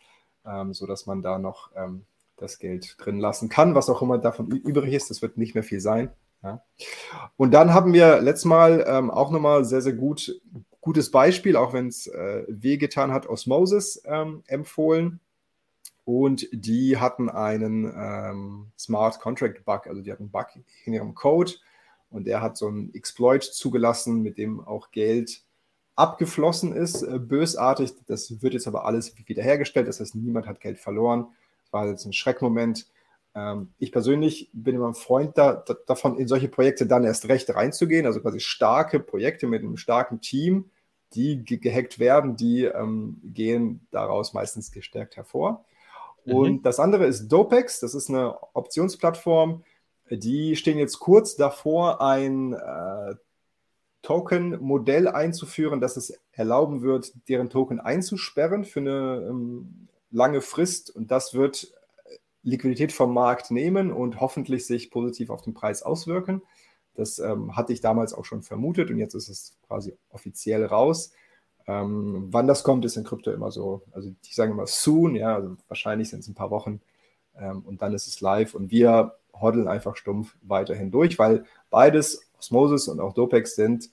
ähm, 0.46 0.72
sodass 0.72 1.04
man 1.04 1.20
da 1.20 1.38
noch 1.38 1.70
ähm, 1.76 2.06
das 2.38 2.58
Geld 2.58 2.96
drin 2.96 3.18
lassen 3.18 3.50
kann, 3.50 3.74
was 3.74 3.90
auch 3.90 4.00
immer 4.00 4.16
davon 4.16 4.50
übrig 4.50 4.94
ist. 4.94 5.10
Das 5.10 5.20
wird 5.20 5.36
nicht 5.36 5.54
mehr 5.54 5.62
viel 5.62 5.80
sein. 5.80 6.10
Ja. 6.42 6.62
Und 7.36 7.52
dann 7.52 7.74
haben 7.74 7.92
wir 7.92 8.22
letztes 8.22 8.46
Mal 8.46 8.82
ähm, 8.88 9.10
auch 9.10 9.30
nochmal 9.30 9.66
sehr, 9.66 9.82
sehr 9.82 9.92
gut, 9.92 10.40
gutes 10.80 11.10
Beispiel, 11.10 11.54
auch 11.54 11.74
wenn 11.74 11.88
es 11.88 12.06
äh, 12.06 12.44
wehgetan 12.48 13.12
hat, 13.12 13.26
Osmosis 13.26 14.02
ähm, 14.06 14.42
empfohlen 14.46 15.20
und 16.04 16.46
die 16.52 16.98
hatten 16.98 17.30
einen 17.30 17.84
ähm, 17.96 18.72
Smart 18.78 19.20
Contract 19.20 19.64
Bug, 19.64 19.86
also 19.86 20.02
die 20.02 20.12
hatten 20.12 20.24
einen 20.24 20.32
Bug 20.32 20.48
in 20.84 20.92
ihrem 20.92 21.14
Code 21.14 21.52
und 22.10 22.26
der 22.26 22.42
hat 22.42 22.56
so 22.56 22.68
einen 22.68 22.92
Exploit 22.94 23.42
zugelassen, 23.42 24.22
mit 24.22 24.38
dem 24.38 24.60
auch 24.60 24.90
Geld 24.90 25.42
abgeflossen 25.96 26.72
ist, 26.72 27.02
äh, 27.02 27.18
bösartig. 27.18 27.92
Das 28.06 28.42
wird 28.42 28.54
jetzt 28.54 28.66
aber 28.66 28.84
alles 28.84 29.14
wiederhergestellt, 29.26 29.88
das 29.88 30.00
heißt, 30.00 30.14
niemand 30.14 30.46
hat 30.46 30.60
Geld 30.60 30.78
verloren. 30.78 31.28
Das 31.62 31.72
war 31.72 31.86
jetzt 31.86 32.04
ein 32.04 32.12
Schreckmoment. 32.12 32.86
Ähm, 33.34 33.72
ich 33.78 33.90
persönlich 33.90 34.50
bin 34.52 34.76
immer 34.76 34.88
ein 34.88 34.94
Freund 34.94 35.38
da, 35.38 35.54
da, 35.54 35.74
davon, 35.86 36.18
in 36.18 36.28
solche 36.28 36.48
Projekte 36.48 36.86
dann 36.86 37.04
erst 37.04 37.28
recht 37.28 37.52
reinzugehen, 37.54 38.06
also 38.06 38.20
quasi 38.20 38.40
starke 38.40 39.00
Projekte 39.00 39.46
mit 39.46 39.62
einem 39.62 39.76
starken 39.76 40.20
Team, 40.20 40.70
die 41.14 41.44
ge 41.44 41.58
gehackt 41.58 41.98
werden, 41.98 42.36
die 42.36 42.64
ähm, 42.64 43.20
gehen 43.24 43.86
daraus 43.90 44.34
meistens 44.34 44.70
gestärkt 44.70 45.16
hervor. 45.16 45.64
Und 46.26 46.52
mhm. 46.52 46.62
das 46.62 46.78
andere 46.80 47.06
ist 47.06 47.28
Dopex, 47.28 47.80
das 47.80 47.94
ist 47.94 48.08
eine 48.08 48.36
Optionsplattform. 48.54 49.64
Die 50.10 50.56
stehen 50.56 50.78
jetzt 50.78 50.98
kurz 50.98 51.36
davor, 51.36 52.00
ein 52.00 52.52
äh, 52.52 53.14
Token-Modell 54.02 55.08
einzuführen, 55.08 55.80
das 55.80 55.96
es 55.96 56.18
erlauben 56.32 56.82
wird, 56.82 57.12
deren 57.28 57.50
Token 57.50 57.80
einzusperren 57.80 58.64
für 58.64 58.80
eine 58.80 59.26
ähm, 59.28 59.88
lange 60.10 60.40
Frist. 60.40 60.94
Und 60.94 61.10
das 61.10 61.34
wird 61.34 61.74
Liquidität 62.42 62.92
vom 62.92 63.12
Markt 63.14 63.50
nehmen 63.50 63.90
und 63.90 64.20
hoffentlich 64.20 64.66
sich 64.66 64.90
positiv 64.90 65.30
auf 65.30 65.42
den 65.42 65.54
Preis 65.54 65.82
auswirken. 65.82 66.42
Das 66.94 67.18
ähm, 67.18 67.56
hatte 67.56 67.72
ich 67.72 67.80
damals 67.80 68.14
auch 68.14 68.24
schon 68.24 68.42
vermutet 68.42 68.90
und 68.90 68.98
jetzt 68.98 69.14
ist 69.14 69.28
es 69.28 69.56
quasi 69.66 69.96
offiziell 70.10 70.64
raus. 70.64 71.12
Ähm, 71.66 72.28
wann 72.30 72.46
das 72.46 72.62
kommt, 72.62 72.84
ist 72.84 72.96
in 72.96 73.04
Krypto 73.04 73.30
immer 73.30 73.50
so. 73.50 73.82
Also 73.92 74.10
die 74.24 74.34
sagen 74.34 74.52
immer 74.52 74.66
soon, 74.66 75.14
ja, 75.16 75.34
also 75.34 75.56
wahrscheinlich 75.68 76.10
sind 76.10 76.20
es 76.20 76.28
ein 76.28 76.34
paar 76.34 76.50
Wochen 76.50 76.80
ähm, 77.38 77.62
und 77.66 77.82
dann 77.82 77.94
ist 77.94 78.06
es 78.06 78.20
live 78.20 78.54
und 78.54 78.70
wir 78.70 79.14
hodeln 79.34 79.68
einfach 79.68 79.96
stumpf 79.96 80.36
weiterhin 80.42 80.90
durch, 80.90 81.18
weil 81.18 81.44
beides, 81.70 82.22
Osmosis 82.38 82.88
und 82.88 83.00
auch 83.00 83.14
Dopex, 83.14 83.56
sind 83.56 83.90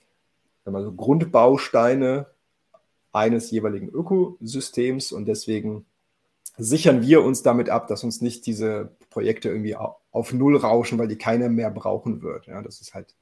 so 0.66 0.92
Grundbausteine 0.92 2.28
eines 3.12 3.52
jeweiligen 3.52 3.90
Ökosystems 3.90 5.12
und 5.12 5.26
deswegen 5.26 5.86
sichern 6.58 7.02
wir 7.02 7.24
uns 7.24 7.44
damit 7.44 7.70
ab, 7.70 7.88
dass 7.88 8.04
uns 8.04 8.22
nicht 8.22 8.46
diese 8.46 8.92
Projekte 9.10 9.50
irgendwie 9.50 9.76
auf 9.76 10.34
Null 10.34 10.58
rauschen, 10.58 11.00
weil 11.00 11.08
die 11.08 11.18
keiner 11.18 11.50
mehr 11.50 11.72
brauchen 11.72 12.22
wird. 12.22 12.48
Ja, 12.48 12.62
das 12.62 12.82
ist 12.82 12.94
halt, 12.94 13.16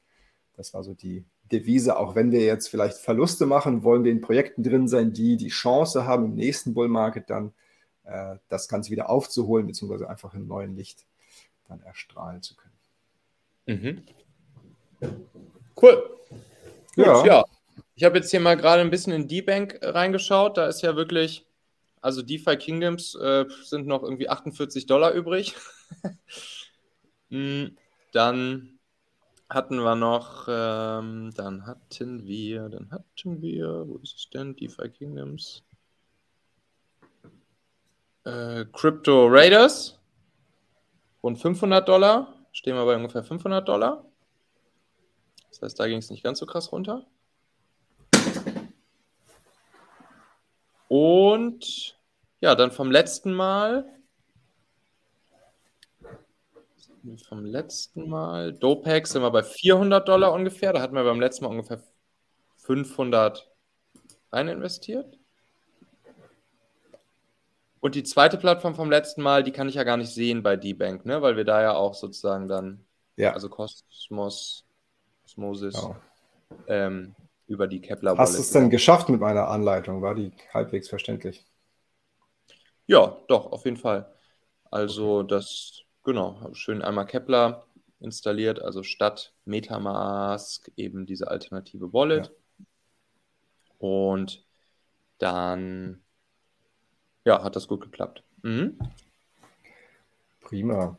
das 0.57 0.73
war 0.73 0.83
so 0.83 0.93
die, 0.93 1.23
Devise, 1.51 1.97
auch 1.97 2.15
wenn 2.15 2.31
wir 2.31 2.41
jetzt 2.41 2.67
vielleicht 2.67 2.97
Verluste 2.97 3.45
machen, 3.45 3.83
wollen 3.83 4.03
wir 4.03 4.11
in 4.11 4.21
Projekten 4.21 4.63
drin 4.63 4.87
sein, 4.87 5.13
die 5.13 5.37
die 5.37 5.49
Chance 5.49 6.05
haben, 6.05 6.25
im 6.25 6.35
nächsten 6.35 6.73
Bull 6.73 6.87
Market 6.87 7.29
dann 7.29 7.53
äh, 8.03 8.35
das 8.49 8.67
Ganze 8.67 8.91
wieder 8.91 9.09
aufzuholen, 9.09 9.67
beziehungsweise 9.67 10.09
einfach 10.09 10.33
im 10.33 10.47
neuen 10.47 10.75
Licht 10.75 11.05
dann 11.67 11.81
erstrahlen 11.81 12.41
zu 12.41 12.55
können. 12.55 12.69
Mhm. 13.65 14.03
Cool. 15.81 16.09
Gut, 16.95 17.05
ja. 17.05 17.25
ja. 17.25 17.45
Ich 17.95 18.03
habe 18.03 18.17
jetzt 18.17 18.31
hier 18.31 18.39
mal 18.39 18.55
gerade 18.55 18.81
ein 18.81 18.89
bisschen 18.89 19.13
in 19.13 19.27
D-Bank 19.27 19.79
reingeschaut. 19.81 20.57
Da 20.57 20.67
ist 20.67 20.81
ja 20.81 20.95
wirklich, 20.95 21.45
also 22.01 22.21
DeFi 22.21 22.57
Kingdoms 22.57 23.15
äh, 23.15 23.45
sind 23.63 23.87
noch 23.87 24.03
irgendwie 24.03 24.29
48 24.29 24.85
Dollar 24.85 25.11
übrig. 25.13 25.55
Hm, 27.31 27.77
dann 28.11 28.78
hatten 29.49 29.79
wir 29.79 29.95
noch, 29.95 30.47
ähm, 30.47 31.31
dann 31.35 31.65
hatten 31.65 32.25
wir, 32.25 32.69
dann 32.69 32.91
hatten 32.91 33.41
wir, 33.41 33.87
wo 33.87 33.97
ist 33.97 34.15
es 34.15 34.29
denn? 34.29 34.55
DeFi 34.55 34.89
Kingdoms. 34.89 35.63
Äh, 38.25 38.65
Crypto 38.71 39.27
Raiders. 39.27 39.99
Rund 41.23 41.39
500 41.39 41.87
Dollar. 41.87 42.33
Stehen 42.51 42.75
wir 42.75 42.85
bei 42.85 42.95
ungefähr 42.95 43.23
500 43.23 43.67
Dollar. 43.67 44.05
Das 45.49 45.61
heißt, 45.61 45.79
da 45.79 45.87
ging 45.87 45.97
es 45.97 46.09
nicht 46.09 46.23
ganz 46.23 46.39
so 46.39 46.45
krass 46.45 46.71
runter. 46.71 47.05
Und 50.87 51.97
ja, 52.39 52.55
dann 52.55 52.71
vom 52.71 52.91
letzten 52.91 53.33
Mal 53.33 53.98
vom 57.17 57.45
letzten 57.45 58.09
Mal. 58.09 58.53
Dopex 58.53 59.11
sind 59.11 59.21
wir 59.21 59.31
bei 59.31 59.43
400 59.43 60.07
Dollar 60.07 60.33
ungefähr. 60.33 60.73
Da 60.73 60.81
hatten 60.81 60.95
wir 60.95 61.03
beim 61.03 61.19
letzten 61.19 61.45
Mal 61.45 61.51
ungefähr 61.51 61.81
500 62.57 63.49
rein 64.31 64.47
investiert. 64.47 65.17
Und 67.79 67.95
die 67.95 68.03
zweite 68.03 68.37
Plattform 68.37 68.75
vom 68.75 68.91
letzten 68.91 69.21
Mal, 69.21 69.43
die 69.43 69.51
kann 69.51 69.69
ich 69.69 69.75
ja 69.75 69.83
gar 69.83 69.97
nicht 69.97 70.13
sehen 70.13 70.43
bei 70.43 70.57
D-Bank, 70.57 71.05
ne? 71.05 71.21
weil 71.21 71.37
wir 71.37 71.45
da 71.45 71.61
ja 71.61 71.73
auch 71.73 71.93
sozusagen 71.93 72.47
dann, 72.47 72.85
ja. 73.15 73.33
also 73.33 73.47
Cosmos, 73.49 74.65
Osmosis, 75.25 75.75
Genau. 75.75 75.95
ähm, 76.67 77.15
über 77.47 77.67
die 77.67 77.79
Kepler 77.79 78.17
Hast 78.17 78.35
du 78.35 78.41
es 78.41 78.51
denn 78.51 78.69
geschafft 78.69 79.09
mit 79.09 79.21
meiner 79.21 79.47
Anleitung? 79.47 80.01
War 80.01 80.13
die 80.13 80.31
halbwegs 80.53 80.89
verständlich? 80.89 81.45
Ja, 82.85 83.17
doch, 83.27 83.51
auf 83.51 83.65
jeden 83.65 83.77
Fall. 83.77 84.13
Also 84.71 85.23
das, 85.23 85.83
genau, 86.09 86.41
habe 86.41 86.55
schön 86.55 86.81
einmal 86.81 87.05
Kepler 87.05 87.65
installiert, 87.99 88.61
also 88.61 88.83
statt 88.83 89.33
Metamask 89.45 90.71
eben 90.75 91.05
diese 91.05 91.29
alternative 91.29 91.93
Wallet. 91.93 92.31
Und 93.77 94.43
dann, 95.19 96.01
ja, 97.25 97.43
hat 97.43 97.55
das 97.55 97.67
gut 97.67 97.81
geklappt. 97.81 98.23
Mhm. 98.41 98.79
Prima. 100.41 100.97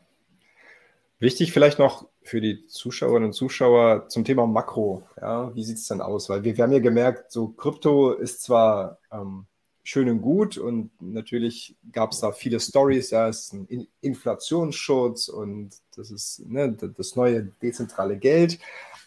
Wichtig 1.19 1.51
vielleicht 1.51 1.77
noch 1.77 2.07
für 2.23 2.39
die 2.39 2.65
Zuschauerinnen 2.67 3.29
und 3.29 3.33
Zuschauer 3.33 4.07
zum 4.07 4.23
Thema 4.23 4.47
Makro. 4.47 5.03
Ja, 5.19 5.53
wie 5.55 5.63
sieht 5.63 5.77
es 5.77 5.87
denn 5.87 6.01
aus? 6.01 6.29
Weil 6.29 6.43
wir, 6.43 6.55
wir 6.55 6.63
haben 6.63 6.71
ja 6.71 6.79
gemerkt, 6.79 7.31
so 7.31 7.49
Krypto 7.49 8.13
ist 8.13 8.41
zwar 8.43 8.99
ähm, 9.11 9.45
schön 9.83 10.09
und 10.09 10.21
gut 10.21 10.57
und 10.57 10.91
natürlich 11.01 11.75
gab 11.91 12.11
es 12.11 12.19
da 12.19 12.31
viele 12.31 12.59
Stories, 12.59 13.11
es 13.11 13.39
ist 13.39 13.53
ein 13.53 13.65
In 13.67 13.87
Inflationsschutz 14.01 15.27
und 15.27 15.71
das 15.95 16.11
ist 16.11 16.45
ne, 16.47 16.71
das 16.71 17.15
neue 17.15 17.43
dezentrale 17.61 18.17
Geld. 18.17 18.59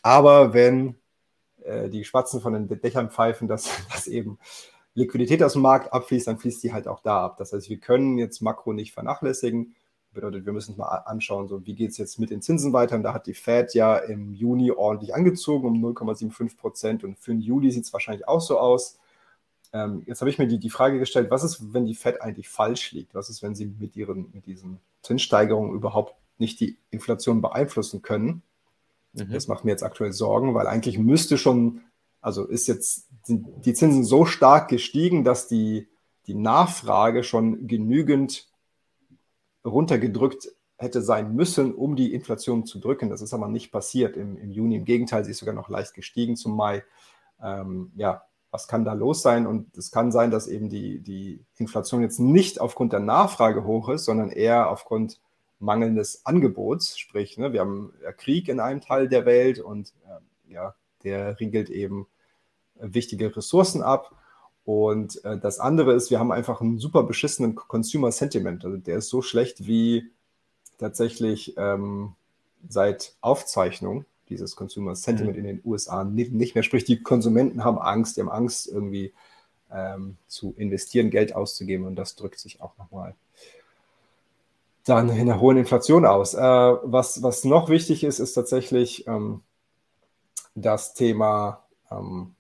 Aber 0.03 0.53
wenn 0.53 0.97
äh, 1.63 1.89
die 1.89 2.05
Spatzen 2.05 2.41
von 2.41 2.53
den 2.53 2.69
Dächern 2.69 3.11
pfeifen, 3.11 3.49
dass, 3.49 3.71
dass 3.93 4.07
eben 4.07 4.39
Liquidität 4.95 5.43
aus 5.43 5.55
dem 5.55 5.63
Markt 5.63 5.93
abfließt, 5.93 6.27
dann 6.27 6.39
fließt 6.39 6.63
die 6.63 6.73
halt 6.73 6.87
auch 6.87 7.01
da 7.01 7.25
ab. 7.25 7.37
Das 7.39 7.53
heißt, 7.53 7.69
wir 7.69 7.79
können 7.79 8.19
jetzt 8.19 8.41
Makro 8.43 8.73
nicht 8.73 8.93
vernachlässigen. 8.93 9.75
Bedeutet, 10.13 10.47
wir 10.47 10.53
müssen 10.53 10.71
uns 10.71 10.79
mal 10.79 10.87
anschauen, 10.87 11.49
so 11.49 11.67
wie 11.67 11.75
geht 11.75 11.91
es 11.91 11.99
jetzt 11.99 12.21
mit 12.21 12.31
den 12.31 12.41
Zinsen 12.41 12.73
weiter. 12.73 12.95
Und 12.95 13.03
da 13.03 13.13
hat 13.13 13.27
die 13.27 13.35
Fed 13.35 13.75
ja 13.75 13.97
im 13.97 14.33
Juni 14.33 14.71
ordentlich 14.71 15.13
angezogen 15.13 15.67
um 15.67 15.85
0,75 15.85 16.57
Prozent. 16.57 17.03
Und 17.03 17.19
für 17.19 17.33
den 17.33 17.41
Juli 17.41 17.73
sieht 17.73 17.85
es 17.85 17.93
wahrscheinlich 17.93 18.29
auch 18.29 18.41
so 18.41 18.59
aus. 18.59 19.01
Ähm, 19.75 20.05
jetzt 20.07 20.21
habe 20.21 20.31
ich 20.31 20.39
mir 20.39 20.47
die, 20.47 20.61
die 20.61 20.71
Frage 20.71 21.01
gestellt, 21.01 21.33
was 21.33 21.43
ist, 21.43 21.75
wenn 21.75 21.85
die 21.85 21.97
Fed 21.97 22.23
eigentlich 22.23 22.49
falsch 22.49 22.93
liegt? 22.93 23.13
Was 23.13 23.29
ist, 23.29 23.43
wenn 23.43 23.57
sie 23.57 23.67
mit, 23.67 23.97
ihren, 23.97 24.31
mit 24.33 24.47
diesen 24.47 24.79
Zinssteigerungen 25.03 25.75
überhaupt 25.75 26.15
nicht 26.39 26.61
die 26.61 26.79
Inflation 26.91 27.43
beeinflussen 27.43 28.01
können? 28.01 28.43
Mhm. 29.15 29.33
Das 29.33 29.49
macht 29.49 29.65
mir 29.65 29.73
jetzt 29.73 29.83
aktuell 29.83 30.13
Sorgen, 30.13 30.55
weil 30.55 30.69
eigentlich 30.69 30.97
müsste 30.97 31.39
schon, 31.39 31.81
also 32.21 32.47
ist 32.47 32.69
jetzt 32.69 33.09
sind 33.25 33.47
die 33.67 33.75
Zinsen 33.75 34.05
so 34.05 34.27
stark 34.27 34.69
gestiegen, 34.69 35.25
dass 35.25 35.49
die, 35.49 35.89
die 36.29 36.35
Nachfrage 36.35 37.25
schon 37.25 37.67
genügend 37.67 38.47
runtergedrückt 39.65 40.53
hätte 40.77 41.03
sein 41.03 41.35
müssen, 41.35 41.75
um 41.75 41.97
die 41.97 42.15
Inflation 42.15 42.65
zu 42.65 42.79
drücken. 42.79 43.11
Das 43.11 43.23
ist 43.23 43.35
aber 43.35 43.49
nicht 43.49 43.73
passiert 43.73 44.17
im, 44.17 44.37
im 44.37 44.53
Juni. 44.53 44.77
Im 44.77 44.85
Gegenteil, 44.85 45.25
sie 45.25 45.33
ist 45.33 45.39
sogar 45.39 45.55
noch 45.55 45.69
leicht 45.69 45.95
gestiegen 45.95 46.37
zum 46.37 46.55
Mai. 46.55 46.85
Ähm, 47.43 47.91
ja, 47.97 48.23
was 48.55 48.69
kann 48.69 48.85
da 48.85 48.93
los 48.93 49.21
sein? 49.21 49.49
Und 49.49 49.77
es 49.77 49.91
kann 49.91 50.13
sein, 50.13 50.31
dass 50.31 50.47
eben 50.47 50.69
die, 50.69 51.01
die 51.01 51.45
Inflation 51.57 52.03
jetzt 52.03 52.21
nicht 52.21 52.61
aufgrund 52.61 52.93
der 52.93 53.01
Nachfrage 53.01 53.65
hoch 53.65 53.89
ist, 53.89 54.05
sondern 54.05 54.31
eher 54.31 54.71
aufgrund 54.71 55.21
mangelndes 55.59 56.25
Angebots. 56.25 56.97
Sprich, 56.97 57.37
ne, 57.37 57.53
wir 57.53 57.59
haben 57.59 57.93
Krieg 58.17 58.49
in 58.49 58.61
einem 58.61 58.81
Teil 58.81 59.09
der 59.09 59.27
Welt 59.27 59.59
und 59.59 59.93
äh, 60.07 60.53
ja, 60.53 60.77
der 61.03 61.41
riegelt 61.41 61.69
eben 61.69 62.07
wichtige 62.77 63.37
Ressourcen 63.37 63.83
ab. 63.83 64.13
Und 64.65 65.25
äh, 65.25 65.37
das 65.37 65.59
andere 65.59 65.93
ist, 65.93 66.13
wir 66.13 66.21
haben 66.21 66.31
einfach 66.31 66.61
einen 66.61 66.79
super 66.79 67.03
beschissenen 67.03 67.57
Consumer 67.57 68.13
Sentiment. 68.13 68.65
Also 68.65 68.77
der 68.77 68.99
ist 68.99 69.09
so 69.09 69.21
schlecht 69.21 69.67
wie 69.67 70.13
tatsächlich 70.79 71.55
ähm, 71.57 72.15
seit 72.69 73.17
Aufzeichnung 73.21 74.05
dieses 74.29 74.57
Consumer 74.57 74.95
Sentiment 74.95 75.37
mhm. 75.37 75.45
in 75.45 75.57
den 75.57 75.63
USA 75.65 76.05
nicht, 76.05 76.33
nicht, 76.33 76.55
mehr. 76.55 76.63
Sprich, 76.63 76.85
die 76.85 77.03
Konsumenten 77.03 77.65
haben 77.65 77.79
Angst, 77.79 78.17
die 78.17 78.21
haben 78.21 78.31
Angst, 78.31 78.69
irgendwie 78.69 79.13
ähm, 79.71 80.17
zu 80.27 80.55
investieren, 80.57 81.11
Geld 81.11 81.35
auszugeben. 81.35 81.87
Und 81.87 81.97
das 81.97 82.17
drückt 82.17 82.39
sich 82.39 82.61
auch 82.61 82.77
nochmal 82.79 83.15
dann 84.85 85.09
in 85.09 85.27
der 85.27 85.41
hohen 85.41 85.57
Inflation 85.57 86.05
aus. 86.05 86.35
Äh, 86.35 86.41
was, 86.41 87.23
was 87.23 87.45
noch 87.45 87.69
wichtig 87.69 88.05
ist, 88.05 88.19
ist 88.19 88.35
tatsächlich 88.35 89.07
ähm, 89.07 89.43
das 90.55 90.95
Thema, 90.95 91.65
ähm, 91.91 92.35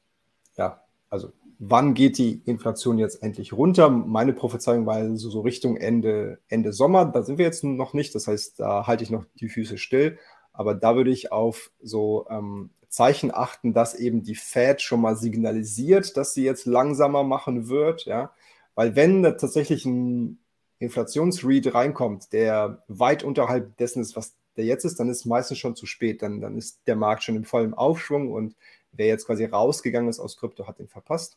ja, 0.57 0.83
also 1.11 1.33
wann 1.59 1.95
geht 1.95 2.19
die 2.19 2.43
Inflation 2.45 2.99
jetzt 2.99 3.23
endlich 3.23 3.53
runter? 3.53 3.88
Meine 3.88 4.33
Prophezeiung 4.33 4.87
war 4.87 5.17
so, 5.17 5.31
so 5.31 5.41
Richtung 5.41 5.76
Ende, 5.76 6.38
Ende 6.49 6.73
Sommer. 6.73 7.07
Da 7.07 7.23
sind 7.23 7.38
wir 7.38 7.47
jetzt 7.47 7.64
noch 7.64 7.95
nicht. 7.95 8.14
Das 8.14 8.26
heißt, 8.26 8.61
da 8.61 8.87
halte 8.87 9.05
ich 9.05 9.11
noch 9.11 9.25
die 9.41 9.49
Füße 9.49 9.79
still. 9.79 10.19
Aber 10.54 10.75
da 10.75 10.96
würde 10.96 11.11
ich 11.11 11.32
auf 11.32 11.70
so 11.82 12.26
ähm, 12.30 12.70
Zeichen 12.88 13.34
achten, 13.34 13.75
dass 13.75 13.94
eben 13.94 14.23
die 14.23 14.37
Fed 14.37 14.80
schon 14.80 15.00
mal 15.00 15.16
signalisiert, 15.16 16.16
dass 16.16 16.32
sie 16.32 16.44
jetzt 16.44 16.64
langsamer 16.64 17.25
machen 17.25 17.68
wird. 17.68 18.06
Ja? 18.06 18.32
Weil 18.75 18.96
wenn 18.96 19.23
da 19.23 19.32
tatsächlich 19.32 19.84
ein 19.84 20.38
Inflationsread 20.78 21.75
reinkommt, 21.75 22.32
der 22.32 22.82
weit 22.88 23.25
unterhalb 23.25 23.76
dessen 23.76 24.00
ist, 24.00 24.16
was 24.16 24.37
der 24.56 24.64
jetzt 24.64 24.84
ist, 24.84 25.00
dann 25.00 25.08
ist 25.08 25.25
meistens 25.25 25.58
schon 25.58 25.75
zu 25.75 25.87
spät. 25.87 26.23
Dann, 26.23 26.40
dann 26.40 26.56
ist 26.56 26.87
der 26.87 26.94
Markt 26.96 27.25
schon 27.25 27.37
im 27.37 27.44
vollen 27.44 27.75
Aufschwung 27.75 28.30
und 28.30 28.54
wer 28.92 29.06
jetzt 29.06 29.26
quasi 29.26 29.44
rausgegangen 29.44 30.08
ist 30.08 30.20
aus 30.20 30.37
Krypto, 30.37 30.68
hat 30.68 30.78
den 30.78 30.88
verpasst. 30.88 31.37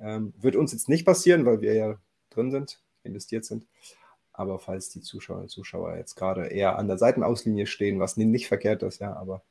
Ähm, 0.00 0.32
wird 0.38 0.54
uns 0.54 0.72
jetzt 0.72 0.88
nicht 0.88 1.04
passieren, 1.04 1.44
weil 1.44 1.60
wir 1.60 1.74
ja 1.74 1.98
drin 2.30 2.50
sind, 2.52 2.80
investiert 3.02 3.44
sind. 3.44 3.66
Aber 4.34 4.58
falls 4.58 4.90
die 4.90 5.00
Zuschauerinnen 5.00 5.48
Zuschauer 5.48 5.96
jetzt 5.96 6.16
gerade 6.16 6.48
eher 6.48 6.76
an 6.76 6.88
der 6.88 6.98
Seitenauslinie 6.98 7.66
stehen, 7.66 8.00
was 8.00 8.16
nicht 8.16 8.48
verkehrt 8.48 8.82
ist, 8.82 9.00
ja, 9.00 9.14
aber 9.14 9.42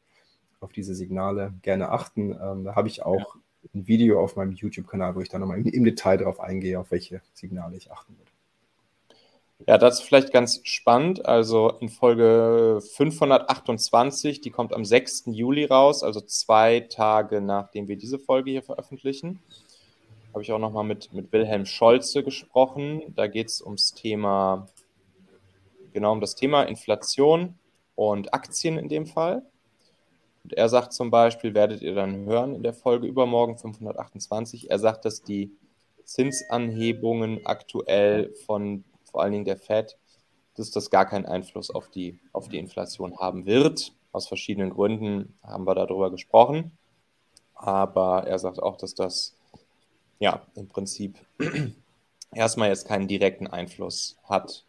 auf 0.60 0.74
diese 0.74 0.94
Signale 0.94 1.54
gerne 1.62 1.90
achten. 1.90 2.32
Ähm, 2.32 2.66
da 2.66 2.76
habe 2.76 2.90
ich 2.90 3.04
auch 3.04 3.36
ja. 3.36 3.42
ein 3.74 3.88
Video 3.88 4.22
auf 4.22 4.36
meinem 4.36 4.52
YouTube-Kanal, 4.52 5.16
wo 5.16 5.22
ich 5.22 5.30
da 5.30 5.40
nochmal 5.40 5.58
im, 5.58 5.66
im 5.68 5.84
Detail 5.86 6.18
darauf 6.18 6.42
eingehe, 6.42 6.80
auf 6.80 6.92
welche 6.92 7.22
Signale 7.34 7.78
ich 7.78 7.92
achten 7.92 8.18
würde. 8.18 8.32
Ja, 9.68 9.78
das 9.78 10.00
ist 10.00 10.06
vielleicht 10.06 10.34
ganz 10.34 10.60
spannend. 10.64 11.26
Also 11.26 11.72
in 11.80 11.88
Folge 11.88 12.82
528, 12.96 14.42
die 14.42 14.52
kommt 14.52 14.74
am 14.74 14.84
6. 14.84 15.24
Juli 15.28 15.64
raus, 15.64 16.04
also 16.04 16.20
zwei 16.20 16.82
Tage 16.82 17.40
nachdem 17.40 17.88
wir 17.88 17.96
diese 17.96 18.20
Folge 18.20 18.52
hier 18.52 18.64
veröffentlichen 18.64 19.40
habe 20.34 20.42
ich 20.42 20.52
auch 20.52 20.60
nochmal 20.60 20.84
mit, 20.84 21.14
mit 21.14 21.32
Wilhelm 21.32 21.66
Scholze 21.66 22.24
gesprochen. 22.24 23.14
Da 23.16 23.28
geht 23.28 23.48
es 23.48 23.62
ums 23.62 23.94
Thema, 23.94 24.68
genau 25.94 26.12
um 26.12 26.22
das 26.22 26.36
Thema 26.36 26.64
Inflation 26.64 27.60
und 27.96 28.34
Aktien 28.34 28.78
in 28.80 28.90
dem 28.90 29.06
Fall. 29.06 29.44
Und 30.44 30.54
er 30.54 30.68
sagt 30.70 30.92
zum 30.94 31.12
Beispiel, 31.12 31.54
werdet 31.54 31.82
ihr 31.82 31.94
dann 31.94 32.26
hören 32.26 32.56
in 32.56 32.64
der 32.64 32.74
Folge 32.74 33.08
übermorgen 33.08 33.58
528, 33.58 34.72
er 34.72 34.80
sagt, 34.80 35.06
dass 35.06 35.22
die 35.22 35.52
Zinsanhebungen 36.04 37.46
aktuell 37.46 38.34
von 38.46 38.84
vor 39.04 39.22
allen 39.22 39.32
Dingen 39.32 39.46
der 39.46 39.58
Fed, 39.58 39.98
dass 40.56 40.72
das 40.72 40.90
gar 40.90 41.06
keinen 41.06 41.26
Einfluss 41.26 41.70
auf 41.70 41.90
die, 41.90 42.20
auf 42.34 42.50
die 42.50 42.58
Inflation 42.58 43.18
haben 43.20 43.46
wird. 43.46 43.94
Aus 44.12 44.28
verschiedenen 44.28 44.72
Gründen 44.72 45.38
haben 45.44 45.66
wir 45.66 45.76
darüber 45.76 46.12
gesprochen. 46.12 46.72
Aber 47.54 48.28
er 48.28 48.40
sagt 48.40 48.62
auch, 48.62 48.76
dass 48.76 48.96
das 48.96 49.36
ja, 50.24 50.42
im 50.56 50.70
Prinzip 50.70 51.18
erstmal 52.32 52.70
jetzt 52.70 52.88
keinen 52.88 53.10
direkten 53.10 53.46
Einfluss 53.46 54.16
hat 54.24 54.64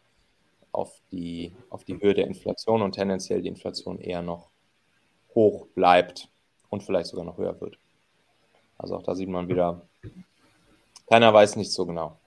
auf 0.73 0.99
die, 1.13 1.55
auf 1.69 1.85
die 1.85 1.97
Höhe 1.97 2.13
der 2.13 2.27
Inflation 2.27 2.81
und 2.81 2.91
tendenziell 2.91 3.41
die 3.41 3.47
Inflation 3.47 3.97
eher 3.97 4.21
noch 4.21 4.49
hoch 5.33 5.67
bleibt 5.67 6.27
und 6.69 6.83
vielleicht 6.83 7.07
sogar 7.07 7.23
noch 7.23 7.37
höher 7.37 7.61
wird. 7.61 7.77
Also 8.77 8.97
auch 8.97 9.03
da 9.03 9.15
sieht 9.15 9.29
man 9.29 9.47
wieder, 9.47 9.81
keiner 11.07 11.33
weiß 11.33 11.55
nicht 11.55 11.71
so 11.71 11.85
genau. 11.85 12.17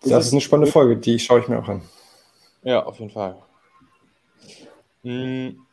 Das 0.00 0.26
ist 0.26 0.32
eine 0.32 0.40
spannende 0.40 0.72
Folge, 0.72 0.96
die 0.96 1.20
schaue 1.20 1.38
ich 1.38 1.46
mir 1.46 1.60
auch 1.60 1.68
an. 1.68 1.82
Ja, 2.64 2.84
auf 2.84 2.98
jeden 2.98 3.12
Fall. 3.12 3.40
Hm. 5.04 5.65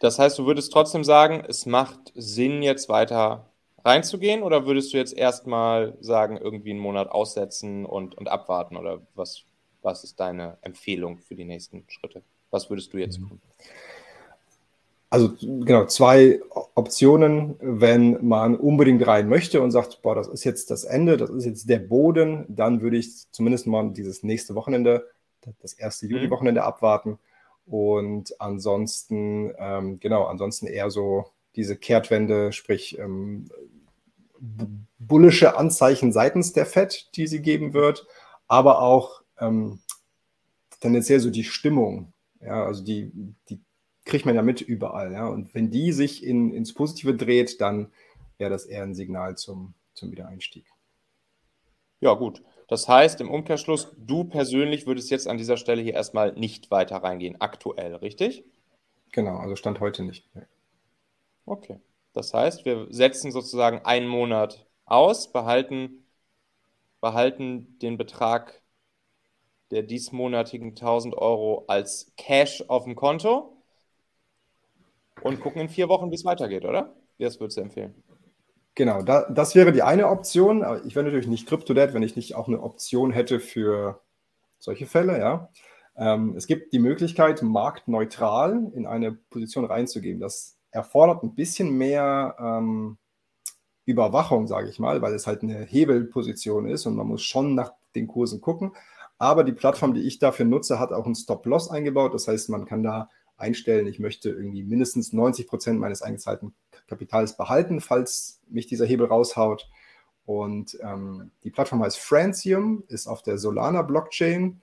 Das 0.00 0.18
heißt, 0.18 0.38
du 0.38 0.46
würdest 0.46 0.72
trotzdem 0.72 1.04
sagen, 1.04 1.44
es 1.46 1.66
macht 1.66 2.12
Sinn, 2.14 2.62
jetzt 2.62 2.88
weiter 2.88 3.50
reinzugehen 3.84 4.42
oder 4.42 4.66
würdest 4.66 4.92
du 4.92 4.98
jetzt 4.98 5.16
erstmal 5.16 5.96
sagen, 6.00 6.36
irgendwie 6.36 6.70
einen 6.70 6.80
Monat 6.80 7.08
aussetzen 7.08 7.86
und, 7.86 8.16
und 8.16 8.28
abwarten 8.28 8.76
oder 8.76 9.00
was, 9.14 9.44
was 9.82 10.04
ist 10.04 10.18
deine 10.18 10.58
Empfehlung 10.60 11.18
für 11.18 11.34
die 11.34 11.44
nächsten 11.44 11.84
Schritte? 11.88 12.22
Was 12.50 12.68
würdest 12.68 12.92
du 12.92 12.98
jetzt 12.98 13.20
mhm. 13.20 13.28
tun? 13.28 13.40
Also 15.08 15.34
genau, 15.40 15.86
zwei 15.86 16.40
Optionen, 16.74 17.54
wenn 17.60 18.26
man 18.26 18.56
unbedingt 18.56 19.06
rein 19.06 19.28
möchte 19.28 19.62
und 19.62 19.70
sagt, 19.70 20.02
boah, 20.02 20.16
das 20.16 20.26
ist 20.26 20.42
jetzt 20.42 20.70
das 20.70 20.82
Ende, 20.82 21.16
das 21.16 21.30
ist 21.30 21.44
jetzt 21.44 21.70
der 21.70 21.78
Boden, 21.78 22.44
dann 22.48 22.82
würde 22.82 22.96
ich 22.96 23.30
zumindest 23.30 23.68
mal 23.68 23.90
dieses 23.92 24.24
nächste 24.24 24.56
Wochenende, 24.56 25.08
das 25.62 25.74
erste 25.74 26.06
mhm. 26.06 26.12
Juli-Wochenende 26.12 26.64
abwarten. 26.64 27.20
Und 27.66 28.40
ansonsten, 28.40 29.52
ähm, 29.58 29.98
genau, 30.00 30.24
ansonsten 30.24 30.66
eher 30.66 30.90
so 30.90 31.26
diese 31.56 31.76
Kehrtwende, 31.76 32.52
sprich 32.52 32.98
ähm, 32.98 33.48
bullische 34.98 35.56
Anzeichen 35.56 36.12
seitens 36.12 36.52
der 36.52 36.66
FED, 36.66 37.10
die 37.16 37.26
sie 37.26 37.42
geben 37.42 37.74
wird, 37.74 38.06
aber 38.46 38.80
auch 38.82 39.22
ähm, 39.40 39.80
tendenziell 40.80 41.20
so 41.20 41.30
die 41.30 41.44
Stimmung. 41.44 42.12
Ja, 42.40 42.64
also 42.64 42.84
die, 42.84 43.10
die 43.48 43.60
kriegt 44.04 44.26
man 44.26 44.34
ja 44.34 44.42
mit 44.42 44.60
überall. 44.60 45.12
Ja? 45.12 45.26
Und 45.26 45.54
wenn 45.54 45.70
die 45.70 45.92
sich 45.92 46.24
in, 46.24 46.52
ins 46.52 46.72
Positive 46.72 47.14
dreht, 47.14 47.60
dann 47.60 47.90
wäre 48.38 48.50
das 48.50 48.66
eher 48.66 48.82
ein 48.82 48.94
Signal 48.94 49.36
zum, 49.36 49.74
zum 49.94 50.12
Wiedereinstieg. 50.12 50.66
Ja, 52.00 52.14
gut. 52.14 52.42
Das 52.68 52.88
heißt, 52.88 53.20
im 53.20 53.30
Umkehrschluss, 53.30 53.94
du 53.96 54.24
persönlich 54.24 54.86
würdest 54.86 55.10
jetzt 55.10 55.28
an 55.28 55.38
dieser 55.38 55.56
Stelle 55.56 55.82
hier 55.82 55.94
erstmal 55.94 56.32
nicht 56.32 56.70
weiter 56.70 56.96
reingehen, 56.96 57.40
aktuell, 57.40 57.94
richtig? 57.96 58.44
Genau, 59.12 59.36
also 59.36 59.54
Stand 59.56 59.80
heute 59.80 60.02
nicht. 60.02 60.28
Okay. 61.44 61.78
Das 62.12 62.34
heißt, 62.34 62.64
wir 62.64 62.86
setzen 62.90 63.30
sozusagen 63.30 63.84
einen 63.84 64.08
Monat 64.08 64.66
aus, 64.84 65.32
behalten, 65.32 66.04
behalten 67.00 67.78
den 67.78 67.98
Betrag 67.98 68.62
der 69.70 69.82
diesmonatigen 69.82 70.70
1000 70.70 71.14
Euro 71.16 71.64
als 71.68 72.12
Cash 72.16 72.64
auf 72.68 72.84
dem 72.84 72.94
Konto 72.96 73.56
und 75.22 75.40
gucken 75.40 75.60
in 75.60 75.68
vier 75.68 75.88
Wochen, 75.88 76.10
wie 76.10 76.14
es 76.14 76.24
weitergeht, 76.24 76.64
oder? 76.64 76.94
Das 77.18 77.40
würdest 77.40 77.58
du 77.58 77.62
empfehlen? 77.62 77.94
Genau, 78.76 79.00
da, 79.00 79.22
das 79.30 79.54
wäre 79.54 79.72
die 79.72 79.82
eine 79.82 80.08
Option. 80.08 80.62
Ich 80.86 80.94
wäre 80.94 81.06
natürlich 81.06 81.26
nicht 81.26 81.48
CryptoDead, 81.48 81.94
wenn 81.94 82.02
ich 82.02 82.14
nicht 82.14 82.34
auch 82.34 82.46
eine 82.46 82.62
Option 82.62 83.10
hätte 83.10 83.40
für 83.40 84.02
solche 84.58 84.84
Fälle, 84.84 85.18
ja. 85.18 85.48
Ähm, 85.96 86.34
es 86.36 86.46
gibt 86.46 86.74
die 86.74 86.78
Möglichkeit, 86.78 87.42
marktneutral 87.42 88.70
in 88.74 88.86
eine 88.86 89.12
Position 89.12 89.64
reinzugeben. 89.64 90.20
Das 90.20 90.58
erfordert 90.70 91.22
ein 91.22 91.34
bisschen 91.34 91.78
mehr 91.78 92.36
ähm, 92.38 92.98
Überwachung, 93.86 94.46
sage 94.46 94.68
ich 94.68 94.78
mal, 94.78 95.00
weil 95.00 95.14
es 95.14 95.26
halt 95.26 95.42
eine 95.42 95.64
Hebelposition 95.64 96.68
ist 96.68 96.84
und 96.84 96.96
man 96.96 97.06
muss 97.06 97.22
schon 97.22 97.54
nach 97.54 97.72
den 97.94 98.06
Kursen 98.06 98.42
gucken. 98.42 98.72
Aber 99.16 99.42
die 99.42 99.52
Plattform, 99.52 99.94
die 99.94 100.02
ich 100.02 100.18
dafür 100.18 100.44
nutze, 100.44 100.78
hat 100.78 100.92
auch 100.92 101.06
einen 101.06 101.14
Stop-Loss 101.14 101.70
eingebaut. 101.70 102.12
Das 102.12 102.28
heißt, 102.28 102.50
man 102.50 102.66
kann 102.66 102.82
da 102.82 103.08
einstellen, 103.38 103.86
ich 103.86 104.00
möchte 104.00 104.28
irgendwie 104.28 104.64
mindestens 104.64 105.14
90 105.14 105.46
Prozent 105.46 105.80
meines 105.80 106.02
eingezahlten 106.02 106.54
Kapitals 106.86 107.36
behalten, 107.36 107.80
falls 107.80 108.40
mich 108.48 108.66
dieser 108.66 108.86
Hebel 108.86 109.06
raushaut. 109.06 109.68
Und 110.24 110.76
ähm, 110.82 111.30
die 111.44 111.50
Plattform 111.50 111.82
heißt 111.82 111.98
Francium, 111.98 112.84
ist 112.88 113.06
auf 113.06 113.22
der 113.22 113.38
Solana 113.38 113.82
Blockchain. 113.82 114.60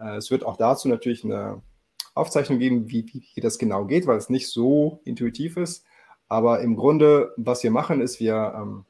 Äh, 0.00 0.16
es 0.16 0.30
wird 0.30 0.44
auch 0.44 0.56
dazu 0.56 0.88
natürlich 0.88 1.24
eine 1.24 1.62
Aufzeichnung 2.14 2.58
geben, 2.58 2.90
wie, 2.90 3.06
wie, 3.34 3.40
das 3.40 3.58
genau 3.58 3.84
geht, 3.84 4.06
weil 4.06 4.16
es 4.16 4.30
nicht 4.30 4.48
so 4.48 5.00
intuitiv 5.04 5.56
ist. 5.56 5.84
Aber 6.28 6.60
im 6.60 6.74
Grunde, 6.74 7.32
was 7.36 7.62
wir 7.62 7.70
machen, 7.70 8.00
ist, 8.00 8.18
wir 8.18 8.54
ähm, 8.56 8.84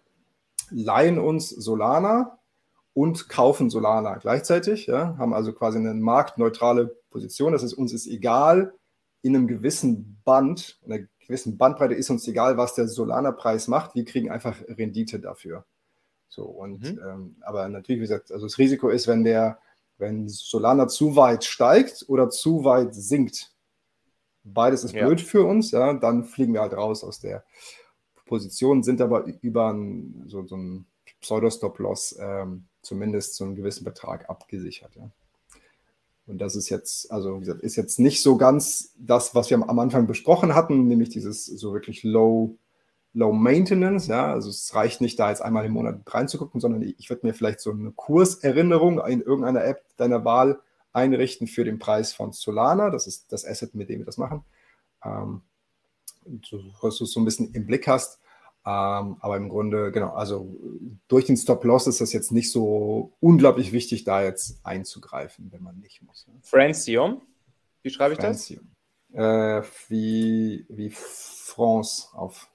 leihen 0.70 1.18
uns 1.18 1.50
Solana 1.50 2.38
und 2.94 3.28
kaufen 3.28 3.68
Solana 3.68 4.16
gleichzeitig, 4.16 4.86
ja, 4.86 5.16
haben 5.18 5.34
also 5.34 5.52
quasi 5.52 5.78
eine 5.78 5.92
marktneutrale 5.92 6.96
Position. 7.10 7.52
Das 7.52 7.62
ist 7.62 7.74
uns 7.74 7.92
ist 7.92 8.06
egal, 8.06 8.72
in 9.20 9.36
einem 9.36 9.48
gewissen 9.48 10.18
Band, 10.24 10.78
in 10.82 10.92
einer 10.92 11.06
gewissen 11.26 11.58
Bandbreite 11.58 11.94
ist 11.94 12.10
uns 12.10 12.26
egal, 12.28 12.56
was 12.56 12.74
der 12.74 12.88
Solana-Preis 12.88 13.68
macht. 13.68 13.94
Wir 13.94 14.04
kriegen 14.04 14.30
einfach 14.30 14.60
Rendite 14.68 15.20
dafür. 15.20 15.64
So, 16.28 16.44
und 16.44 16.82
mhm. 16.82 17.00
ähm, 17.04 17.36
aber 17.40 17.68
natürlich, 17.68 18.00
wie 18.00 18.06
gesagt, 18.06 18.32
also 18.32 18.46
das 18.46 18.58
Risiko 18.58 18.88
ist, 18.88 19.06
wenn 19.06 19.24
der, 19.24 19.58
wenn 19.98 20.28
Solana 20.28 20.88
zu 20.88 21.16
weit 21.16 21.44
steigt 21.44 22.04
oder 22.08 22.30
zu 22.30 22.64
weit 22.64 22.94
sinkt. 22.94 23.52
Beides 24.44 24.84
ist 24.84 24.94
ja. 24.94 25.06
blöd 25.06 25.20
für 25.20 25.44
uns, 25.44 25.70
ja, 25.72 25.94
dann 25.94 26.24
fliegen 26.24 26.52
wir 26.52 26.60
halt 26.60 26.74
raus 26.74 27.02
aus 27.02 27.20
der 27.20 27.44
Position, 28.26 28.82
sind 28.82 29.00
aber 29.00 29.24
über 29.40 29.72
ein, 29.72 30.24
so, 30.26 30.46
so 30.46 30.56
einen 30.56 30.86
Pseudo-Stop-Loss 31.20 32.16
ähm, 32.20 32.66
zumindest 32.82 33.34
zu 33.34 33.44
einem 33.44 33.54
gewissen 33.56 33.84
Betrag 33.84 34.28
abgesichert. 34.28 34.94
Ja. 34.96 35.10
Und 36.26 36.38
das 36.38 36.56
ist 36.56 36.68
jetzt, 36.68 37.10
also 37.12 37.36
wie 37.36 37.40
gesagt, 37.40 37.62
ist 37.62 37.76
jetzt 37.76 38.00
nicht 38.00 38.20
so 38.22 38.36
ganz 38.36 38.92
das, 38.98 39.34
was 39.34 39.48
wir 39.48 39.56
am 39.56 39.78
Anfang 39.78 40.06
besprochen 40.06 40.54
hatten, 40.54 40.88
nämlich 40.88 41.08
dieses 41.08 41.46
so 41.46 41.72
wirklich 41.72 42.02
low, 42.02 42.58
low 43.12 43.32
maintenance. 43.32 44.08
Ja, 44.08 44.32
also 44.32 44.50
es 44.50 44.74
reicht 44.74 45.00
nicht, 45.00 45.18
da 45.18 45.30
jetzt 45.30 45.40
einmal 45.40 45.64
im 45.64 45.72
Monat 45.72 46.00
reinzugucken, 46.06 46.60
sondern 46.60 46.82
ich 46.82 47.08
würde 47.10 47.26
mir 47.26 47.32
vielleicht 47.32 47.60
so 47.60 47.70
eine 47.70 47.92
Kurserinnerung 47.92 48.98
in 49.06 49.20
irgendeiner 49.20 49.64
App 49.64 49.84
deiner 49.96 50.24
Wahl 50.24 50.60
einrichten 50.92 51.46
für 51.46 51.64
den 51.64 51.78
Preis 51.78 52.12
von 52.12 52.32
Solana. 52.32 52.90
Das 52.90 53.06
ist 53.06 53.32
das 53.32 53.46
Asset, 53.46 53.74
mit 53.74 53.88
dem 53.88 54.00
wir 54.00 54.06
das 54.06 54.18
machen. 54.18 54.44
Ähm, 55.04 55.42
so, 56.44 56.60
dass 56.82 56.96
du 56.96 57.04
es 57.04 57.12
so 57.12 57.20
ein 57.20 57.24
bisschen 57.24 57.52
im 57.54 57.66
Blick 57.66 57.86
hast. 57.86 58.18
Ähm, 58.68 59.16
aber 59.20 59.36
im 59.36 59.48
Grunde, 59.48 59.92
genau, 59.92 60.12
also 60.14 60.52
durch 61.06 61.24
den 61.24 61.36
Stop-Loss 61.36 61.86
ist 61.86 62.00
das 62.00 62.12
jetzt 62.12 62.32
nicht 62.32 62.50
so 62.50 63.12
unglaublich 63.20 63.70
wichtig, 63.70 64.02
da 64.02 64.24
jetzt 64.24 64.58
einzugreifen, 64.64 65.52
wenn 65.52 65.62
man 65.62 65.78
nicht 65.78 66.02
muss. 66.02 66.26
Ne? 66.26 66.34
Francium, 66.42 67.22
wie 67.82 67.90
schreibe 67.90 68.14
ich 68.14 68.20
Francium. 68.20 68.68
das? 69.12 69.62
Äh, 69.62 69.62
wie, 69.88 70.66
wie 70.68 70.90
France 70.90 72.08
auf 72.12 72.48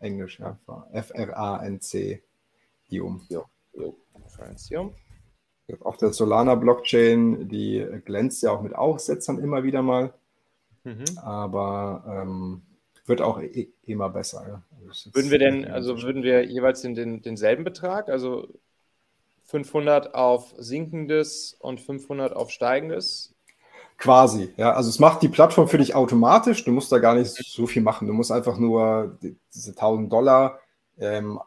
Englisch, 0.00 0.40
ja. 0.40 0.58
F-R-A-N-C-Ium. 0.92 2.22
Ja, 3.28 3.44
Francium. 4.28 4.94
Auf 5.80 5.98
der 5.98 6.14
Solana-Blockchain, 6.14 7.46
die 7.50 7.86
glänzt 8.06 8.42
ja 8.42 8.52
auch 8.52 8.62
mit 8.62 8.74
Aussetzern 8.74 9.38
immer 9.38 9.64
wieder 9.64 9.82
mal. 9.82 10.14
Mhm. 10.84 11.18
Aber 11.18 12.04
ähm, 12.08 12.62
wird 13.04 13.20
auch 13.20 13.38
e 13.42 13.68
immer 13.82 14.08
besser. 14.08 14.48
Ja. 14.48 14.62
Würden 15.12 15.30
wir 15.30 15.38
denn, 15.38 15.64
also 15.66 16.02
würden 16.02 16.22
wir 16.22 16.44
jeweils 16.44 16.82
den, 16.82 16.94
den, 16.94 17.22
denselben 17.22 17.64
Betrag, 17.64 18.08
also 18.08 18.48
500 19.44 20.14
auf 20.14 20.54
sinkendes 20.58 21.56
und 21.58 21.80
500 21.80 22.34
auf 22.34 22.50
steigendes? 22.50 23.34
Quasi, 23.96 24.52
ja. 24.56 24.74
Also 24.74 24.90
es 24.90 25.00
macht 25.00 25.22
die 25.22 25.28
Plattform 25.28 25.66
für 25.66 25.78
dich 25.78 25.94
automatisch. 25.94 26.64
Du 26.64 26.70
musst 26.70 26.92
da 26.92 26.98
gar 26.98 27.14
nicht 27.14 27.30
so 27.30 27.66
viel 27.66 27.82
machen. 27.82 28.06
Du 28.06 28.14
musst 28.14 28.30
einfach 28.30 28.56
nur 28.56 29.18
diese 29.52 29.70
1000 29.70 30.12
Dollar 30.12 30.60
ähm, 30.98 31.40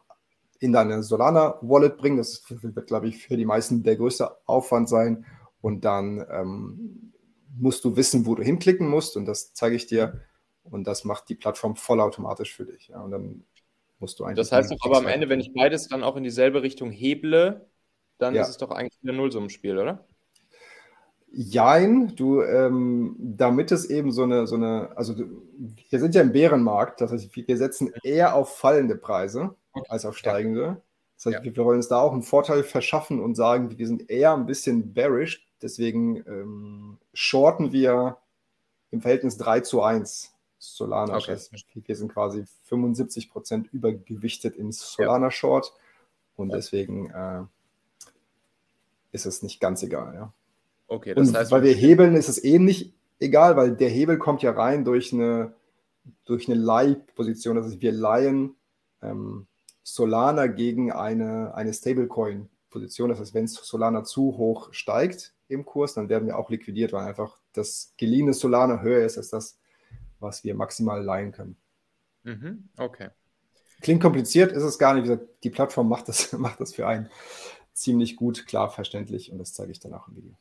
in 0.58 0.72
deine 0.72 1.02
Solana-Wallet 1.02 1.96
bringen. 1.96 2.18
Das 2.18 2.42
wird, 2.48 2.86
glaube 2.86 3.08
ich, 3.08 3.18
für 3.18 3.36
die 3.36 3.46
meisten 3.46 3.82
der 3.82 3.96
größte 3.96 4.30
Aufwand 4.46 4.88
sein. 4.88 5.24
Und 5.62 5.84
dann 5.84 6.26
ähm, 6.30 7.12
musst 7.58 7.84
du 7.84 7.96
wissen, 7.96 8.26
wo 8.26 8.34
du 8.34 8.42
hinklicken 8.42 8.86
musst. 8.86 9.16
Und 9.16 9.24
das 9.24 9.54
zeige 9.54 9.76
ich 9.76 9.86
dir 9.86 10.20
und 10.64 10.86
das 10.86 11.04
macht 11.04 11.28
die 11.28 11.34
Plattform 11.34 11.76
vollautomatisch 11.76 12.54
für 12.54 12.64
dich. 12.64 12.88
Ja, 12.88 13.00
und 13.00 13.10
dann 13.10 13.44
musst 13.98 14.18
du 14.18 14.24
eigentlich. 14.24 14.36
Das 14.36 14.52
heißt 14.52 14.70
doch 14.70 14.78
aber 14.82 14.98
am 14.98 15.06
Ende, 15.06 15.28
wenn 15.28 15.40
ich 15.40 15.52
beides 15.54 15.88
dann 15.88 16.02
auch 16.02 16.16
in 16.16 16.24
dieselbe 16.24 16.62
Richtung 16.62 16.90
heble, 16.90 17.66
dann 18.18 18.34
ja. 18.34 18.42
ist 18.42 18.50
es 18.50 18.58
doch 18.58 18.70
eigentlich 18.70 18.98
ein 19.02 19.16
Nullsummenspiel, 19.16 19.78
oder? 19.78 20.06
Jein, 21.34 22.14
du, 22.14 22.42
ähm, 22.42 23.16
damit 23.18 23.72
es 23.72 23.88
eben 23.88 24.12
so 24.12 24.24
eine, 24.24 24.46
so 24.46 24.56
eine, 24.56 24.90
also 24.96 25.14
wir 25.88 25.98
sind 25.98 26.14
ja 26.14 26.20
im 26.20 26.32
Bärenmarkt, 26.32 27.00
das 27.00 27.10
heißt, 27.10 27.34
wir 27.34 27.56
setzen 27.56 27.90
eher 28.02 28.34
auf 28.34 28.58
fallende 28.58 28.96
Preise 28.96 29.54
als 29.88 30.04
auf 30.04 30.18
steigende. 30.18 30.82
Das 31.16 31.26
heißt, 31.26 31.44
ja. 31.44 31.56
wir 31.56 31.64
wollen 31.64 31.78
uns 31.78 31.88
da 31.88 32.00
auch 32.00 32.12
einen 32.12 32.22
Vorteil 32.22 32.64
verschaffen 32.64 33.18
und 33.18 33.34
sagen, 33.34 33.78
wir 33.78 33.86
sind 33.86 34.10
eher 34.10 34.34
ein 34.34 34.44
bisschen 34.44 34.92
bearish, 34.92 35.48
deswegen 35.62 36.16
ähm, 36.26 36.98
shorten 37.14 37.72
wir 37.72 38.18
im 38.90 39.00
Verhältnis 39.00 39.38
3 39.38 39.60
zu 39.60 39.82
1 39.82 40.31
Solana. 40.62 41.16
Okay. 41.16 41.36
wir 41.74 41.96
sind 41.96 42.12
quasi 42.12 42.44
75 42.64 43.30
Prozent 43.30 43.72
übergewichtet 43.72 44.54
ins 44.54 44.92
Solana 44.92 45.32
Short 45.32 45.74
und 46.36 46.50
ja. 46.50 46.56
deswegen 46.56 47.10
äh, 47.10 47.42
ist 49.10 49.26
es 49.26 49.42
nicht 49.42 49.60
ganz 49.60 49.82
egal. 49.82 50.14
Ja. 50.14 50.32
Okay, 50.86 51.14
das 51.14 51.28
und 51.28 51.36
heißt, 51.36 51.50
weil 51.50 51.64
wir 51.64 51.74
hebeln, 51.74 52.14
ist 52.14 52.28
es 52.28 52.42
eh 52.42 52.60
nicht 52.60 52.94
egal, 53.18 53.56
weil 53.56 53.74
der 53.74 53.88
Hebel 53.88 54.18
kommt 54.18 54.42
ja 54.42 54.52
rein 54.52 54.84
durch 54.84 55.12
eine, 55.12 55.52
durch 56.26 56.48
eine 56.48 56.58
Leihposition. 56.58 57.56
Das 57.56 57.66
heißt, 57.66 57.80
wir 57.80 57.92
leihen 57.92 58.54
ähm, 59.02 59.48
Solana 59.82 60.46
gegen 60.46 60.92
eine, 60.92 61.56
eine 61.56 61.72
Stablecoin-Position. 61.72 63.08
Das 63.10 63.18
heißt, 63.18 63.34
wenn 63.34 63.48
Solana 63.48 64.04
zu 64.04 64.36
hoch 64.36 64.72
steigt 64.72 65.34
im 65.48 65.64
Kurs, 65.64 65.94
dann 65.94 66.08
werden 66.08 66.26
wir 66.26 66.38
auch 66.38 66.50
liquidiert, 66.50 66.92
weil 66.92 67.04
einfach 67.04 67.40
das 67.52 67.94
geliehene 67.96 68.32
Solana 68.32 68.80
höher 68.80 69.04
ist 69.04 69.18
als 69.18 69.30
das, 69.30 69.58
was 70.22 70.44
wir 70.44 70.54
maximal 70.54 71.02
leihen 71.02 71.32
können. 71.32 71.56
Mhm, 72.22 72.68
okay. 72.78 73.10
Klingt 73.80 74.00
kompliziert, 74.00 74.52
ist 74.52 74.62
es 74.62 74.78
gar 74.78 74.94
nicht. 74.94 75.20
Die 75.42 75.50
Plattform 75.50 75.88
macht 75.88 76.08
das, 76.08 76.32
macht 76.38 76.60
das 76.60 76.74
für 76.74 76.86
einen 76.86 77.10
ziemlich 77.72 78.16
gut, 78.16 78.46
klar, 78.46 78.70
verständlich 78.70 79.32
und 79.32 79.38
das 79.38 79.52
zeige 79.52 79.72
ich 79.72 79.80
dann 79.80 79.94
auch 79.94 80.08
im 80.08 80.16
Video. 80.16 80.36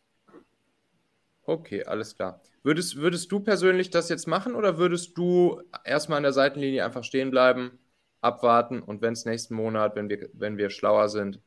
Okay, 1.43 1.83
alles 1.83 2.15
klar. 2.15 2.39
Würdest, 2.63 2.97
würdest 2.97 3.31
du 3.31 3.39
persönlich 3.39 3.89
das 3.89 4.09
jetzt 4.09 4.27
machen 4.27 4.53
oder 4.53 4.77
würdest 4.77 5.17
du 5.17 5.61
erstmal 5.83 6.17
an 6.17 6.23
der 6.23 6.33
Seitenlinie 6.33 6.85
einfach 6.85 7.03
stehen 7.03 7.31
bleiben, 7.31 7.79
abwarten 8.21 8.81
und 8.81 9.01
wenn 9.01 9.13
es 9.13 9.25
nächsten 9.25 9.55
Monat, 9.55 9.95
wenn 9.95 10.09
wir, 10.09 10.29
wenn 10.33 10.57
wir 10.57 10.69
schlauer 10.69 11.09
sind, 11.09 11.41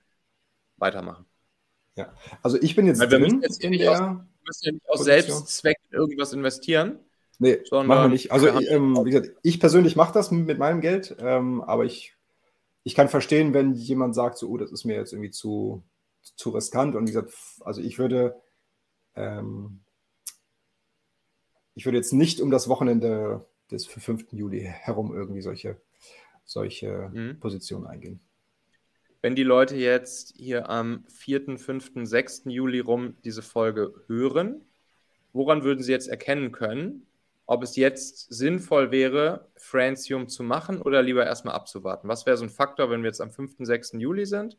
weitermachen? 0.77 1.27
Ja, 1.97 2.13
also 2.43 2.61
ich 2.61 2.75
bin 2.75 2.87
jetzt 2.87 2.99
Weil 3.01 3.11
wir 3.13 3.21
drin 3.21 3.41
jetzt 3.43 3.63
in 3.63 3.73
der 3.73 3.93
aus, 3.93 4.01
müssen 4.45 4.65
ja 4.65 4.73
nicht 4.73 4.89
aus 4.89 5.05
Selbstzweck 5.05 5.77
irgendwas 5.91 6.33
investieren. 6.33 6.99
Nee, 7.45 7.59
machen 7.71 7.89
wir 7.89 8.09
nicht. 8.09 8.33
Also 8.33 8.49
ähm, 8.49 8.97
wie 9.05 9.11
gesagt, 9.11 9.37
ich 9.43 9.61
persönlich 9.61 9.97
mache 9.97 10.15
das 10.15 10.31
mit 10.31 10.59
meinem 10.59 10.81
Geld, 10.81 11.15
ähm, 11.19 11.61
aber 11.61 11.85
ich, 11.85 12.17
ich 12.85 12.95
kann 12.95 13.11
verstehen, 13.11 13.53
wenn 13.53 13.75
jemand 13.75 14.15
sagt, 14.15 14.39
so, 14.39 14.49
oh, 14.49 14.57
das 14.57 14.73
ist 14.73 14.87
mir 14.87 14.97
jetzt 14.97 15.13
irgendwie 15.13 15.31
zu, 15.31 15.85
zu 16.23 16.49
riskant. 16.49 16.95
Und 16.95 17.03
wie 17.03 17.13
gesagt, 17.13 17.35
also 17.61 17.83
ich 17.83 17.99
würde, 17.99 18.41
ähm, 19.15 19.81
ich 21.75 21.85
würde 21.85 21.99
jetzt 21.99 22.15
nicht 22.15 22.41
um 22.41 22.51
das 22.51 22.67
Wochenende 22.67 23.45
des 23.71 23.85
5. 23.85 24.33
Juli 24.33 24.63
herum 24.63 25.15
irgendwie 25.15 25.43
solche, 25.43 25.77
solche 26.47 27.11
mhm. 27.13 27.41
Positionen 27.41 27.87
eingehen. 27.87 28.21
Wenn 29.21 29.35
die 29.35 29.43
Leute 29.43 29.77
jetzt 29.77 30.35
hier 30.35 30.71
am 30.71 31.05
4., 31.09 31.59
5., 31.59 31.93
6. 32.05 32.45
Juli 32.47 32.81
rum 32.81 33.19
diese 33.23 33.43
Folge 33.43 33.93
hören, 34.07 34.65
woran 35.35 35.63
würden 35.63 35.83
sie 35.83 35.93
jetzt 35.93 36.09
erkennen 36.09 36.51
können, 36.51 37.07
ob 37.47 37.63
es 37.63 37.77
jetzt 37.77 38.33
sinnvoll 38.33 38.91
wäre, 38.91 39.49
Francium 39.57 40.29
zu 40.29 40.43
machen 40.43 40.81
oder 40.81 41.03
lieber 41.03 41.27
erstmal 41.27 41.55
abzuwarten? 41.55 42.09
Was 42.09 42.27
wäre 42.27 42.37
so 42.37 42.45
ein 42.45 42.51
Faktor, 42.51 42.91
wenn 42.91 43.03
wir 43.03 43.09
jetzt 43.09 43.21
am 43.21 43.31
5., 43.31 43.57
6. 43.59 43.93
Juli 43.95 44.27
sind, 44.27 44.59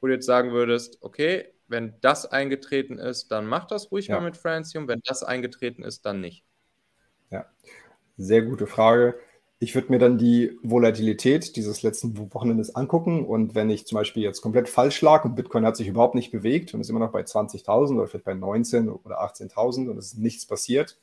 wo 0.00 0.06
du 0.06 0.14
jetzt 0.14 0.26
sagen 0.26 0.52
würdest, 0.52 0.98
okay, 1.00 1.52
wenn 1.68 1.94
das 2.00 2.26
eingetreten 2.26 2.98
ist, 2.98 3.28
dann 3.32 3.46
mach 3.46 3.66
das 3.66 3.90
ruhig 3.90 4.08
ja. 4.08 4.16
mal 4.16 4.24
mit 4.24 4.36
Francium, 4.36 4.86
wenn 4.88 5.00
das 5.04 5.22
eingetreten 5.22 5.82
ist, 5.82 6.04
dann 6.04 6.20
nicht. 6.20 6.44
Ja, 7.30 7.46
sehr 8.16 8.42
gute 8.42 8.66
Frage. 8.66 9.18
Ich 9.58 9.74
würde 9.76 9.92
mir 9.92 9.98
dann 9.98 10.18
die 10.18 10.58
Volatilität 10.62 11.54
dieses 11.56 11.82
letzten 11.82 12.18
Wochenendes 12.34 12.74
angucken 12.74 13.24
und 13.24 13.54
wenn 13.54 13.70
ich 13.70 13.86
zum 13.86 13.96
Beispiel 13.96 14.24
jetzt 14.24 14.42
komplett 14.42 14.68
falsch 14.68 15.00
lag 15.02 15.24
und 15.24 15.36
Bitcoin 15.36 15.64
hat 15.64 15.76
sich 15.76 15.86
überhaupt 15.86 16.16
nicht 16.16 16.32
bewegt 16.32 16.74
und 16.74 16.80
ist 16.80 16.90
immer 16.90 16.98
noch 16.98 17.12
bei 17.12 17.22
20.000 17.22 17.96
oder 17.96 18.08
vielleicht 18.08 18.24
bei 18.24 18.32
19.000 18.32 19.04
oder 19.04 19.22
18.000 19.22 19.88
und 19.88 19.98
es 19.98 20.06
ist 20.06 20.18
nichts 20.18 20.46
passiert, 20.46 20.98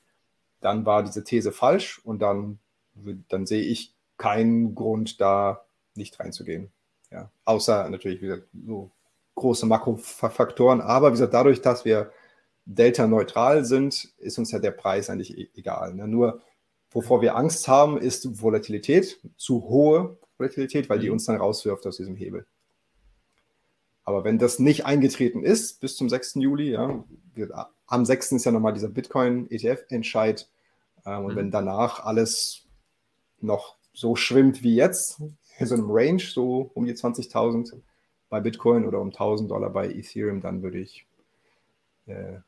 dann 0.62 0.86
war 0.86 1.04
diese 1.04 1.24
These 1.24 1.52
falsch 1.52 2.00
und 2.04 2.20
dann, 2.22 2.60
dann 3.30 3.46
sehe 3.46 3.64
ich 3.64 3.94
keinen 4.18 4.76
Grund, 4.76 5.22
da 5.22 5.66
nicht 5.96 6.20
reinzugehen. 6.20 6.72
Ja. 7.12 7.32
Außer 7.46 7.90
natürlich 7.90 8.22
wieder 8.22 8.40
so 8.66 8.92
große 9.36 9.66
Makrofaktoren. 9.66 10.82
Aber 10.82 11.10
wie 11.10 11.14
gesagt, 11.14 11.34
dadurch, 11.34 11.62
dass 11.62 11.86
wir 11.86 12.12
delta-neutral 12.66 13.66
sind, 13.66 14.14
ist 14.18 14.38
uns 14.38 14.52
ja 14.52 14.60
der 14.60 14.72
Preis 14.72 15.10
eigentlich 15.10 15.38
e-, 15.38 15.50
egal. 15.56 15.96
Ne? 15.96 16.08
Nur 16.08 16.42
wovor 16.92 17.22
wir 17.22 17.36
Angst 17.36 17.68
haben, 17.68 17.98
ist 17.98 18.42
Volatilität, 18.42 19.20
zu 19.38 19.64
hohe 19.64 20.18
Volatilität, 20.38 20.90
weil 20.90 21.00
die 21.00 21.08
mhm. 21.08 21.14
uns 21.14 21.26
dann 21.26 21.38
rauswirft 21.38 21.86
aus 21.88 21.98
diesem 21.98 22.16
Hebel. 22.16 22.46
Aber 24.10 24.24
wenn 24.24 24.40
das 24.40 24.58
nicht 24.58 24.88
eingetreten 24.88 25.44
ist 25.44 25.82
bis 25.82 25.96
zum 25.96 26.10
6. 26.10 26.34
Juli, 26.36 26.72
ja, 26.72 27.04
wir, 27.36 27.68
am 27.86 28.06
6. 28.06 28.32
ist 28.32 28.44
ja 28.44 28.52
nochmal 28.52 28.74
dieser 28.74 28.90
Bitcoin-ETF-Entscheid. 28.90 30.50
Ähm, 31.06 31.26
und 31.26 31.34
mhm. 31.34 31.38
wenn 31.38 31.52
danach 31.52 32.04
alles 32.04 32.64
noch 33.40 33.76
so 33.94 34.16
schwimmt 34.16 34.64
wie 34.64 34.76
jetzt, 34.76 35.22
in 35.60 35.66
so 35.68 35.76
einem 35.76 35.92
Range, 35.92 36.20
so 36.24 36.72
um 36.74 36.86
die 36.86 36.96
20.000 36.96 37.80
bei 38.30 38.40
Bitcoin 38.40 38.88
oder 38.88 39.00
um 39.00 39.12
1.000 39.12 39.48
Dollar 39.48 39.70
bei 39.70 39.88
Ethereum, 39.92 40.42
dann 40.42 40.64
würde 40.64 40.80
ich, 40.80 41.06
äh, 42.08 42.40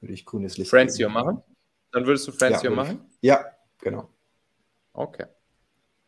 würde 0.00 0.14
ich 0.14 0.24
grünes 0.24 0.56
Licht. 0.56 0.70
Francium 0.70 1.12
machen? 1.12 1.42
Dann 1.92 2.06
würdest 2.06 2.26
du 2.26 2.32
Francium 2.32 2.72
ja, 2.72 2.82
machen? 2.82 3.00
Ja, 3.20 3.44
genau. 3.82 4.08
Okay. 4.94 5.26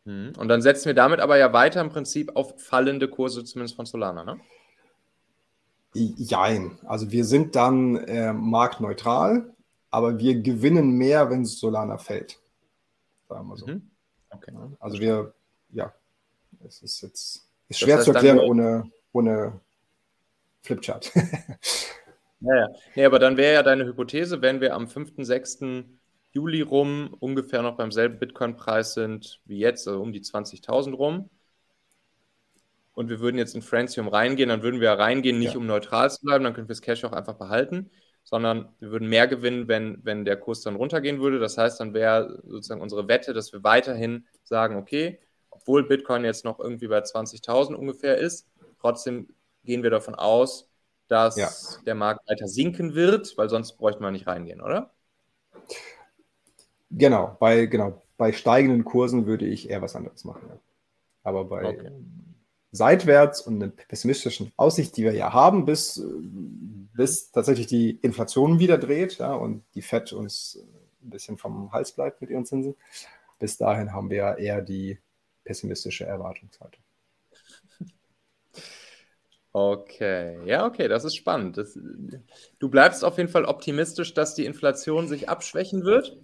Mhm. 0.05 0.33
Und 0.35 0.47
dann 0.47 0.63
setzen 0.63 0.85
wir 0.85 0.95
damit 0.95 1.19
aber 1.19 1.37
ja 1.37 1.53
weiter 1.53 1.79
im 1.79 1.89
Prinzip 1.89 2.35
auf 2.35 2.59
fallende 2.59 3.07
Kurse, 3.07 3.43
zumindest 3.43 3.75
von 3.75 3.85
Solana, 3.85 4.23
ne? 4.23 4.39
Jein. 5.93 6.77
Also 6.85 7.11
wir 7.11 7.25
sind 7.25 7.55
dann 7.55 7.95
äh, 7.95 8.33
marktneutral, 8.33 9.53
aber 9.89 10.19
wir 10.19 10.41
gewinnen 10.41 10.91
mehr, 10.91 11.29
wenn 11.29 11.45
Solana 11.45 11.97
fällt. 11.97 12.39
Sagen 13.27 13.47
wir 13.47 13.57
so. 13.57 13.67
Mhm. 13.67 13.89
Okay. 14.29 14.53
Also 14.79 14.99
wir, 14.99 15.33
ja, 15.71 15.93
es 16.65 16.81
ist 16.81 17.01
jetzt 17.01 17.47
ist 17.67 17.79
schwer 17.79 17.97
das 17.97 18.07
heißt, 18.07 18.13
zu 18.13 18.13
erklären 18.13 18.39
ohne, 18.39 18.91
ohne 19.11 19.59
Flipchart. 20.61 21.11
ja, 22.41 22.55
ja. 22.55 22.67
Nee, 22.95 23.05
aber 23.05 23.19
dann 23.19 23.37
wäre 23.37 23.53
ja 23.53 23.63
deine 23.63 23.85
Hypothese, 23.85 24.41
wenn 24.41 24.61
wir 24.61 24.75
am 24.75 24.87
5., 24.87 25.13
6. 25.17 25.59
Juli 26.31 26.61
rum 26.61 27.15
ungefähr 27.19 27.63
noch 27.63 27.77
beim 27.77 27.91
selben 27.91 28.19
Bitcoin-Preis 28.19 28.93
sind 28.93 29.41
wie 29.45 29.57
jetzt, 29.57 29.87
also 29.87 30.01
um 30.01 30.13
die 30.13 30.21
20.000 30.21 30.93
rum, 30.93 31.29
und 32.99 33.07
wir 33.07 33.21
würden 33.21 33.37
jetzt 33.37 33.55
in 33.55 33.61
Francium 33.61 34.09
reingehen, 34.09 34.49
dann 34.49 34.61
würden 34.61 34.81
wir 34.81 34.91
reingehen, 34.91 35.39
nicht 35.39 35.53
ja. 35.53 35.57
um 35.57 35.65
neutral 35.65 36.11
zu 36.11 36.19
bleiben, 36.21 36.43
dann 36.43 36.53
könnten 36.53 36.67
wir 36.67 36.73
das 36.73 36.81
Cash 36.81 37.05
auch 37.05 37.13
einfach 37.13 37.35
behalten, 37.35 37.91
sondern 38.25 38.75
wir 38.81 38.91
würden 38.91 39.07
mehr 39.07 39.25
gewinnen, 39.25 39.69
wenn, 39.69 39.99
wenn 40.03 40.25
der 40.25 40.35
Kurs 40.35 40.63
dann 40.63 40.75
runtergehen 40.75 41.21
würde. 41.21 41.39
Das 41.39 41.57
heißt, 41.57 41.79
dann 41.79 41.93
wäre 41.93 42.41
sozusagen 42.45 42.81
unsere 42.81 43.07
Wette, 43.07 43.31
dass 43.31 43.53
wir 43.53 43.63
weiterhin 43.63 44.27
sagen, 44.43 44.75
okay, 44.75 45.17
obwohl 45.49 45.87
Bitcoin 45.87 46.25
jetzt 46.25 46.43
noch 46.43 46.59
irgendwie 46.59 46.89
bei 46.89 46.99
20.000 46.99 47.73
ungefähr 47.73 48.17
ist, 48.17 48.49
trotzdem 48.81 49.29
gehen 49.63 49.81
wir 49.81 49.91
davon 49.91 50.15
aus, 50.15 50.69
dass 51.07 51.37
ja. 51.37 51.49
der 51.85 51.95
Markt 51.95 52.29
weiter 52.29 52.49
sinken 52.49 52.95
wird, 52.95 53.37
weil 53.37 53.47
sonst 53.47 53.77
bräuchte 53.77 54.01
man 54.01 54.11
nicht 54.11 54.27
reingehen, 54.27 54.59
oder? 54.59 54.91
Genau, 56.91 57.37
bei, 57.39 57.65
genau, 57.65 58.01
bei 58.17 58.33
steigenden 58.33 58.83
Kursen 58.83 59.25
würde 59.25 59.45
ich 59.45 59.69
eher 59.69 59.81
was 59.81 59.95
anderes 59.95 60.25
machen. 60.25 60.49
Aber 61.23 61.45
bei, 61.45 61.63
okay 61.63 61.91
seitwärts 62.71 63.41
und 63.41 63.61
eine 63.61 63.71
pessimistischen 63.71 64.51
Aussicht, 64.57 64.95
die 64.97 65.03
wir 65.03 65.13
ja 65.13 65.33
haben, 65.33 65.65
bis, 65.65 66.03
bis 66.93 67.31
tatsächlich 67.31 67.67
die 67.67 67.91
Inflation 68.01 68.59
wieder 68.59 68.77
dreht 68.77 69.17
ja, 69.17 69.33
und 69.33 69.63
die 69.73 69.81
FED 69.81 70.13
uns 70.13 70.59
ein 71.01 71.09
bisschen 71.09 71.37
vom 71.37 71.71
Hals 71.71 71.91
bleibt 71.93 72.21
mit 72.21 72.29
ihren 72.29 72.45
Zinsen. 72.45 72.75
Bis 73.39 73.57
dahin 73.57 73.93
haben 73.93 74.09
wir 74.09 74.37
eher 74.37 74.61
die 74.61 74.99
pessimistische 75.45 76.05
Erwartungshaltung. 76.05 76.83
Okay, 79.51 80.45
ja, 80.45 80.67
okay, 80.67 80.87
das 80.87 81.05
ist 81.05 81.15
spannend. 81.15 81.57
Das, 81.57 81.77
du 82.59 82.69
bleibst 82.69 83.03
auf 83.03 83.17
jeden 83.17 83.29
Fall 83.29 83.45
optimistisch, 83.45 84.13
dass 84.13 84.35
die 84.35 84.45
Inflation 84.45 85.07
sich 85.07 85.27
abschwächen 85.27 85.83
wird. 85.83 86.17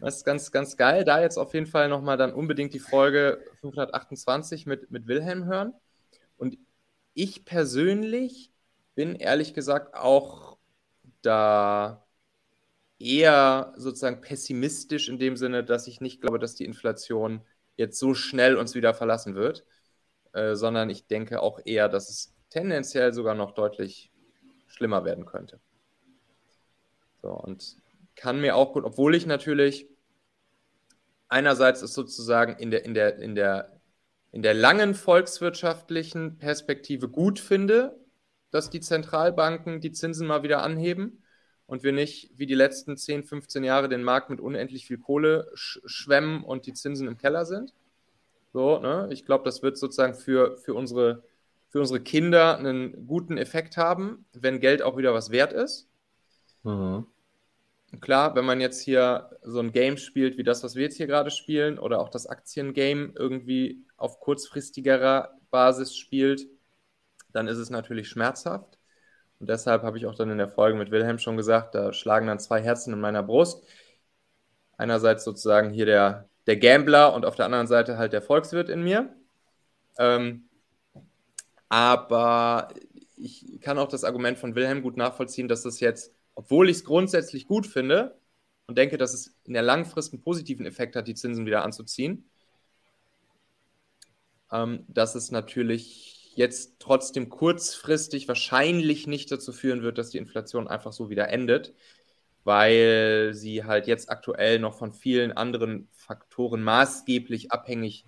Das 0.00 0.16
ist 0.16 0.24
ganz, 0.24 0.50
ganz 0.50 0.76
geil. 0.76 1.04
Da 1.04 1.20
jetzt 1.20 1.38
auf 1.38 1.54
jeden 1.54 1.66
Fall 1.66 1.88
nochmal 1.88 2.16
dann 2.16 2.32
unbedingt 2.32 2.74
die 2.74 2.80
Folge 2.80 3.44
528 3.60 4.66
mit, 4.66 4.90
mit 4.90 5.06
Wilhelm 5.06 5.44
hören. 5.44 5.72
Und 6.36 6.58
ich 7.14 7.44
persönlich 7.44 8.52
bin 8.94 9.16
ehrlich 9.16 9.54
gesagt 9.54 9.94
auch 9.94 10.58
da 11.22 12.04
eher 12.98 13.72
sozusagen 13.76 14.20
pessimistisch 14.20 15.08
in 15.08 15.18
dem 15.18 15.36
Sinne, 15.36 15.64
dass 15.64 15.86
ich 15.86 16.00
nicht 16.00 16.20
glaube, 16.20 16.38
dass 16.38 16.54
die 16.54 16.64
Inflation 16.64 17.42
jetzt 17.76 17.98
so 17.98 18.14
schnell 18.14 18.56
uns 18.56 18.74
wieder 18.74 18.94
verlassen 18.94 19.34
wird, 19.34 19.64
äh, 20.32 20.54
sondern 20.54 20.90
ich 20.90 21.06
denke 21.06 21.40
auch 21.40 21.60
eher, 21.64 21.88
dass 21.88 22.08
es 22.08 22.34
tendenziell 22.50 23.12
sogar 23.12 23.34
noch 23.34 23.52
deutlich 23.52 24.12
schlimmer 24.66 25.04
werden 25.04 25.26
könnte. 25.26 25.60
So, 27.20 27.30
und 27.30 27.76
kann 28.16 28.40
mir 28.40 28.56
auch 28.56 28.72
gut, 28.72 28.84
obwohl 28.84 29.14
ich 29.14 29.26
natürlich 29.26 29.88
einerseits 31.28 31.82
ist 31.82 31.94
sozusagen 31.94 32.56
in 32.56 32.70
der, 32.70 32.84
in 32.84 32.94
der, 32.94 33.18
in 33.18 33.34
der 33.34 33.73
in 34.34 34.42
der 34.42 34.52
langen 34.52 34.94
volkswirtschaftlichen 34.94 36.38
Perspektive 36.38 37.08
gut 37.08 37.38
finde, 37.38 37.96
dass 38.50 38.68
die 38.68 38.80
Zentralbanken 38.80 39.80
die 39.80 39.92
Zinsen 39.92 40.26
mal 40.26 40.42
wieder 40.42 40.60
anheben 40.60 41.22
und 41.66 41.84
wir 41.84 41.92
nicht 41.92 42.32
wie 42.34 42.46
die 42.46 42.56
letzten 42.56 42.96
10, 42.96 43.22
15 43.22 43.62
Jahre 43.62 43.88
den 43.88 44.02
Markt 44.02 44.30
mit 44.30 44.40
unendlich 44.40 44.86
viel 44.88 44.98
Kohle 44.98 45.48
sch 45.54 45.78
schwemmen 45.84 46.42
und 46.42 46.66
die 46.66 46.72
Zinsen 46.72 47.06
im 47.06 47.16
Keller 47.16 47.46
sind. 47.46 47.74
So, 48.52 48.80
ne? 48.80 49.06
Ich 49.12 49.24
glaube, 49.24 49.44
das 49.44 49.62
wird 49.62 49.78
sozusagen 49.78 50.14
für, 50.14 50.56
für, 50.56 50.74
unsere, 50.74 51.22
für 51.68 51.78
unsere 51.78 52.00
Kinder 52.00 52.58
einen 52.58 53.06
guten 53.06 53.38
Effekt 53.38 53.76
haben, 53.76 54.24
wenn 54.32 54.58
Geld 54.58 54.82
auch 54.82 54.96
wieder 54.96 55.14
was 55.14 55.30
wert 55.30 55.52
ist. 55.52 55.86
Mhm. 56.64 57.06
Klar, 58.00 58.34
wenn 58.34 58.44
man 58.44 58.60
jetzt 58.60 58.80
hier 58.80 59.30
so 59.42 59.60
ein 59.60 59.72
Game 59.72 59.96
spielt 59.96 60.38
wie 60.38 60.44
das, 60.44 60.62
was 60.64 60.74
wir 60.74 60.84
jetzt 60.84 60.96
hier 60.96 61.06
gerade 61.06 61.30
spielen, 61.30 61.78
oder 61.78 62.00
auch 62.00 62.08
das 62.08 62.26
Aktiengame 62.26 63.12
irgendwie 63.14 63.84
auf 63.96 64.20
kurzfristigerer 64.20 65.38
Basis 65.50 65.96
spielt, 65.96 66.46
dann 67.32 67.48
ist 67.48 67.58
es 67.58 67.70
natürlich 67.70 68.08
schmerzhaft. 68.08 68.78
Und 69.40 69.50
deshalb 69.50 69.82
habe 69.82 69.98
ich 69.98 70.06
auch 70.06 70.14
dann 70.14 70.30
in 70.30 70.38
der 70.38 70.48
Folge 70.48 70.78
mit 70.78 70.90
Wilhelm 70.90 71.18
schon 71.18 71.36
gesagt, 71.36 71.74
da 71.74 71.92
schlagen 71.92 72.26
dann 72.26 72.38
zwei 72.38 72.62
Herzen 72.62 72.92
in 72.92 73.00
meiner 73.00 73.22
Brust. 73.22 73.64
Einerseits 74.76 75.24
sozusagen 75.24 75.70
hier 75.70 75.86
der, 75.86 76.28
der 76.46 76.56
Gambler 76.56 77.14
und 77.14 77.24
auf 77.26 77.36
der 77.36 77.44
anderen 77.46 77.66
Seite 77.66 77.98
halt 77.98 78.12
der 78.12 78.22
Volkswirt 78.22 78.68
in 78.68 78.82
mir. 78.82 79.14
Ähm, 79.98 80.48
aber 81.68 82.68
ich 83.16 83.60
kann 83.60 83.78
auch 83.78 83.88
das 83.88 84.04
Argument 84.04 84.38
von 84.38 84.54
Wilhelm 84.54 84.82
gut 84.82 84.96
nachvollziehen, 84.96 85.48
dass 85.48 85.62
das 85.62 85.80
jetzt, 85.80 86.14
obwohl 86.34 86.68
ich 86.68 86.78
es 86.78 86.84
grundsätzlich 86.84 87.46
gut 87.46 87.66
finde 87.66 88.18
und 88.66 88.78
denke, 88.78 88.98
dass 88.98 89.14
es 89.14 89.36
in 89.44 89.54
der 89.54 89.62
Langfrist 89.62 90.12
einen 90.12 90.22
positiven 90.22 90.66
Effekt 90.66 90.96
hat, 90.96 91.08
die 91.08 91.14
Zinsen 91.14 91.46
wieder 91.46 91.64
anzuziehen, 91.64 92.28
ähm, 94.50 94.84
dass 94.88 95.14
es 95.14 95.30
natürlich 95.30 96.32
jetzt 96.36 96.76
trotzdem 96.80 97.28
kurzfristig 97.28 98.26
wahrscheinlich 98.28 99.06
nicht 99.06 99.30
dazu 99.30 99.52
führen 99.52 99.82
wird, 99.82 99.98
dass 99.98 100.10
die 100.10 100.18
Inflation 100.18 100.66
einfach 100.66 100.92
so 100.92 101.10
wieder 101.10 101.28
endet, 101.28 101.74
weil 102.42 103.32
sie 103.34 103.64
halt 103.64 103.86
jetzt 103.86 104.10
aktuell 104.10 104.58
noch 104.58 104.74
von 104.74 104.92
vielen 104.92 105.32
anderen 105.32 105.88
Faktoren 105.92 106.62
maßgeblich 106.62 107.52
abhängig 107.52 108.04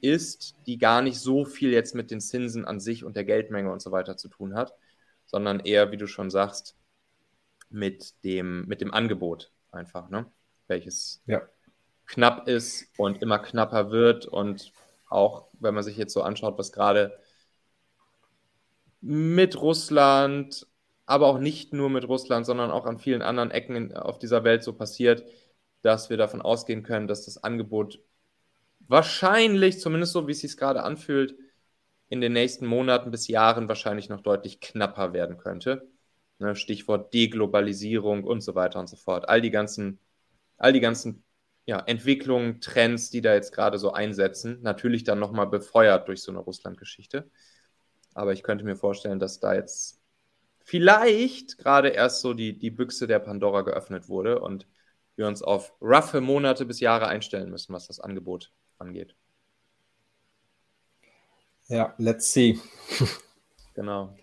ist, 0.00 0.56
die 0.66 0.78
gar 0.78 1.02
nicht 1.02 1.18
so 1.18 1.44
viel 1.44 1.72
jetzt 1.72 1.94
mit 1.94 2.10
den 2.10 2.20
Zinsen 2.20 2.64
an 2.64 2.80
sich 2.80 3.04
und 3.04 3.16
der 3.16 3.24
Geldmenge 3.24 3.70
und 3.72 3.82
so 3.82 3.92
weiter 3.92 4.16
zu 4.16 4.28
tun 4.28 4.54
hat, 4.54 4.74
sondern 5.26 5.60
eher, 5.60 5.90
wie 5.92 5.96
du 5.96 6.06
schon 6.06 6.30
sagst, 6.30 6.76
mit 7.70 8.24
dem, 8.24 8.66
mit 8.66 8.80
dem 8.80 8.92
Angebot 8.92 9.50
einfach, 9.70 10.08
ne? 10.08 10.26
welches 10.66 11.22
ja. 11.26 11.42
knapp 12.06 12.48
ist 12.48 12.86
und 12.96 13.22
immer 13.22 13.38
knapper 13.38 13.90
wird 13.90 14.26
und 14.26 14.72
auch 15.08 15.48
wenn 15.60 15.74
man 15.74 15.84
sich 15.84 15.96
jetzt 15.96 16.12
so 16.12 16.22
anschaut, 16.22 16.58
was 16.58 16.72
gerade 16.72 17.18
mit 19.00 19.60
Russland, 19.60 20.66
aber 21.06 21.26
auch 21.26 21.38
nicht 21.38 21.72
nur 21.72 21.90
mit 21.90 22.08
Russland, 22.08 22.46
sondern 22.46 22.70
auch 22.70 22.86
an 22.86 22.98
vielen 22.98 23.22
anderen 23.22 23.50
Ecken 23.50 23.96
auf 23.96 24.18
dieser 24.18 24.42
Welt 24.42 24.64
so 24.64 24.72
passiert, 24.72 25.24
dass 25.82 26.10
wir 26.10 26.16
davon 26.16 26.42
ausgehen 26.42 26.82
können, 26.82 27.06
dass 27.06 27.24
das 27.24 27.42
Angebot 27.42 28.00
wahrscheinlich, 28.80 29.80
zumindest 29.80 30.12
so 30.12 30.26
wie 30.26 30.32
es 30.32 30.40
sich 30.40 30.56
gerade 30.56 30.82
anfühlt, 30.82 31.36
in 32.08 32.20
den 32.20 32.32
nächsten 32.32 32.66
Monaten 32.66 33.10
bis 33.10 33.28
Jahren 33.28 33.68
wahrscheinlich 33.68 34.08
noch 34.08 34.20
deutlich 34.20 34.60
knapper 34.60 35.12
werden 35.12 35.38
könnte. 35.38 35.88
Ne, 36.38 36.54
Stichwort 36.54 37.14
Deglobalisierung 37.14 38.24
und 38.24 38.42
so 38.42 38.54
weiter 38.54 38.78
und 38.78 38.88
so 38.88 38.96
fort. 38.96 39.28
All 39.28 39.40
die 39.40 39.50
ganzen, 39.50 39.98
all 40.58 40.72
die 40.72 40.80
ganzen 40.80 41.24
ja, 41.64 41.80
Entwicklungen, 41.80 42.60
Trends, 42.60 43.10
die 43.10 43.20
da 43.22 43.34
jetzt 43.34 43.52
gerade 43.52 43.78
so 43.78 43.92
einsetzen, 43.92 44.60
natürlich 44.62 45.04
dann 45.04 45.18
nochmal 45.18 45.46
befeuert 45.46 46.08
durch 46.08 46.22
so 46.22 46.30
eine 46.30 46.40
Russland-Geschichte. 46.40 47.30
Aber 48.14 48.32
ich 48.32 48.42
könnte 48.42 48.64
mir 48.64 48.76
vorstellen, 48.76 49.18
dass 49.18 49.40
da 49.40 49.54
jetzt 49.54 50.00
vielleicht 50.60 51.58
gerade 51.58 51.88
erst 51.88 52.20
so 52.20 52.34
die, 52.34 52.58
die 52.58 52.70
Büchse 52.70 53.06
der 53.06 53.18
Pandora 53.18 53.62
geöffnet 53.62 54.08
wurde 54.08 54.40
und 54.40 54.66
wir 55.16 55.26
uns 55.26 55.42
auf 55.42 55.72
roughe 55.80 56.20
Monate 56.20 56.66
bis 56.66 56.80
Jahre 56.80 57.08
einstellen 57.08 57.50
müssen, 57.50 57.72
was 57.72 57.86
das 57.86 58.00
Angebot 58.00 58.52
angeht. 58.78 59.16
Ja, 61.68 61.94
let's 61.98 62.32
see. 62.32 62.60
genau. 63.74 64.16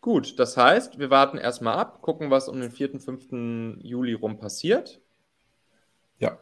Gut, 0.00 0.38
das 0.38 0.56
heißt, 0.56 0.98
wir 0.98 1.10
warten 1.10 1.36
erstmal 1.36 1.76
ab, 1.76 2.00
gucken, 2.00 2.30
was 2.30 2.48
um 2.48 2.58
den 2.60 2.70
4., 2.70 3.00
5. 3.00 3.82
Juli 3.82 4.14
rum 4.14 4.38
passiert. 4.38 5.00
Ja, 6.18 6.38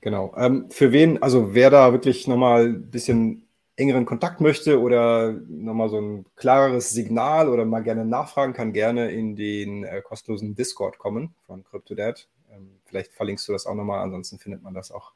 genau. 0.00 0.34
Ähm, 0.36 0.68
für 0.70 0.90
wen, 0.90 1.22
also 1.22 1.54
wer 1.54 1.70
da 1.70 1.92
wirklich 1.92 2.26
nochmal 2.26 2.66
ein 2.66 2.90
bisschen 2.90 3.46
engeren 3.76 4.06
Kontakt 4.06 4.40
möchte 4.40 4.80
oder 4.80 5.32
nochmal 5.48 5.88
so 5.88 6.00
ein 6.00 6.26
klareres 6.34 6.90
Signal 6.90 7.48
oder 7.48 7.64
mal 7.64 7.82
gerne 7.82 8.04
nachfragen, 8.04 8.52
kann 8.52 8.72
gerne 8.72 9.10
in 9.12 9.36
den 9.36 9.84
äh, 9.84 10.02
kostenlosen 10.02 10.54
Discord 10.54 10.98
kommen 10.98 11.34
von 11.46 11.62
CryptoDad. 11.64 12.28
Ähm, 12.52 12.80
vielleicht 12.84 13.12
verlinkst 13.12 13.46
du 13.48 13.52
das 13.52 13.66
auch 13.66 13.74
nochmal, 13.74 14.00
ansonsten 14.00 14.38
findet 14.38 14.62
man 14.62 14.74
das 14.74 14.90
auch 14.90 15.12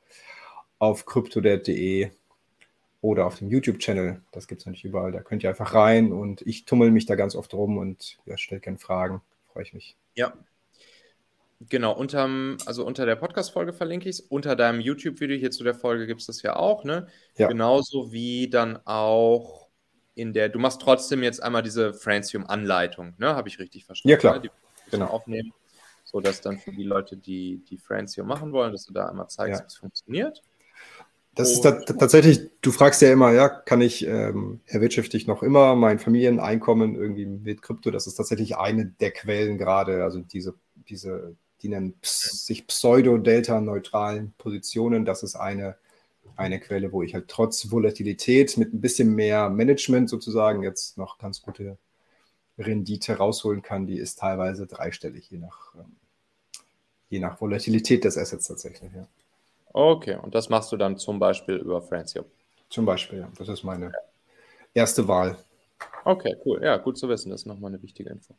auf 0.79 1.07
cryptodad.de 1.07 2.11
oder 3.07 3.25
auf 3.25 3.39
dem 3.39 3.49
YouTube-Channel. 3.49 4.21
Das 4.33 4.49
gibt 4.49 4.63
es 4.63 4.67
natürlich 4.67 4.85
überall. 4.85 5.13
Da 5.13 5.21
könnt 5.21 5.45
ihr 5.45 5.49
einfach 5.49 5.75
rein 5.75 6.13
und 6.13 6.43
ich 6.43 6.65
tummel 6.65 6.91
mich 6.91 7.07
da 7.07 7.15
ganz 7.15 7.37
oft 7.37 7.55
rum 7.55 7.79
und 7.79 8.19
ja, 8.27 8.37
stellt 8.37 8.65
gerne 8.65 8.79
Fragen. 8.79 9.23
Freue 9.53 9.63
ich 9.63 9.73
mich. 9.73 9.97
Ja. 10.17 10.33
Genau, 11.61 11.97
unterm, 11.97 12.57
also 12.67 12.85
unter 12.85 13.07
der 13.07 13.15
Podcast-Folge 13.15 13.73
verlinke 13.73 14.09
ich 14.09 14.17
es. 14.17 14.21
Unter 14.21 14.57
deinem 14.57 14.81
YouTube-Video 14.81 15.39
hier 15.39 15.53
zu 15.53 15.63
der 15.63 15.75
Folge 15.75 16.09
gibt 16.09 16.21
es 16.21 16.27
das 16.27 16.43
ja 16.43 16.57
auch, 16.57 16.83
ne? 16.83 17.07
Ja. 17.37 17.47
Genauso 17.47 18.11
wie 18.11 18.51
dann 18.51 18.77
auch 18.85 19.69
in 20.17 20.33
der, 20.33 20.49
du 20.49 20.59
machst 20.59 20.83
trotzdem 20.83 21.23
jetzt 21.23 21.41
einmal 21.41 21.63
diese 21.63 21.95
Francium-Anleitung, 21.95 23.15
ne? 23.19 23.37
Habe 23.37 23.49
ich 23.49 23.61
richtig 23.61 23.85
verstanden? 23.85 24.11
Ja, 24.11 24.17
klar. 24.17 24.35
Ne? 24.35 24.41
Die 24.41 24.51
genau. 24.91 25.07
aufnehmen 25.07 25.53
sodass 26.05 26.41
dann 26.41 26.59
für 26.59 26.73
die 26.73 26.85
Leute, 26.85 27.17
die 27.17 27.65
die 27.69 27.81
hier 28.15 28.25
machen 28.25 28.53
wollen, 28.53 28.71
dass 28.71 28.87
du 28.87 28.93
da 28.93 29.09
einmal 29.09 29.29
zeigst, 29.29 29.61
ja. 29.61 29.65
wie 29.65 29.67
es 29.67 29.77
funktioniert. 29.77 30.43
Das 31.37 31.53
ist 31.53 31.61
tatsächlich, 31.61 32.49
du 32.63 32.73
fragst 32.73 33.03
ja 33.03 33.13
immer, 33.13 33.31
ja, 33.31 33.51
kann 33.51 33.83
ich, 33.83 34.07
ähm, 34.07 34.61
erwirtschafte 34.65 35.19
ich 35.19 35.27
noch 35.27 35.43
immer 35.43 35.77
mein 35.77 35.99
Familieneinkommen 35.99 36.95
irgendwie 36.95 37.27
mit 37.27 37.61
Krypto? 37.61 37.91
Das 37.91 38.07
ist 38.07 38.15
tatsächlich 38.15 38.57
eine 38.57 38.87
der 38.87 39.11
Quellen 39.11 39.59
gerade, 39.59 40.03
also 40.03 40.21
diese, 40.21 40.55
diese, 40.89 41.37
die 41.61 41.69
nennen 41.69 41.95
sich 42.03 42.67
pseudo-delta-neutralen 42.67 44.33
Positionen. 44.39 45.05
Das 45.05 45.23
ist 45.23 45.35
eine, 45.35 45.77
eine 46.37 46.59
Quelle, 46.59 46.91
wo 46.91 47.03
ich 47.03 47.13
halt 47.13 47.29
trotz 47.29 47.71
Volatilität 47.71 48.57
mit 48.57 48.73
ein 48.73 48.81
bisschen 48.81 49.15
mehr 49.15 49.51
Management 49.51 50.09
sozusagen 50.09 50.63
jetzt 50.63 50.97
noch 50.97 51.19
ganz 51.19 51.43
gute 51.43 51.77
Rendite 52.59 53.19
rausholen 53.19 53.61
kann, 53.61 53.87
die 53.87 53.99
ist 53.99 54.21
teilweise 54.21 54.67
dreistellig, 54.67 55.31
je 55.31 55.37
nach, 55.37 55.75
ähm, 55.75 55.97
je 57.11 57.19
nach 57.19 57.39
Volatilität 57.43 58.05
des 58.05 58.17
Assets 58.17 58.49
tatsächlich. 58.49 58.91
Ja. 58.95 59.07
Okay, 59.77 60.17
und 60.23 60.35
das 60.35 60.49
machst 60.49 60.73
du 60.73 60.79
dann 60.79 60.97
zum 60.97 61.19
Beispiel 61.19 61.57
über 61.57 61.83
Francium? 61.83 62.25
Zum 62.71 62.87
Beispiel, 62.87 63.19
ja. 63.19 63.29
Das 63.37 63.49
ist 63.49 63.63
meine 63.63 63.93
erste 64.73 65.07
Wahl. 65.07 65.37
Okay, 66.05 66.35
cool. 66.47 66.63
Ja, 66.63 66.79
gut 66.79 66.97
zu 66.97 67.11
wissen. 67.11 67.29
Das 67.29 67.43
ist 67.43 67.47
nochmal 67.47 67.73
eine 67.73 67.83
wichtige 67.83 68.09
Info. 68.09 68.35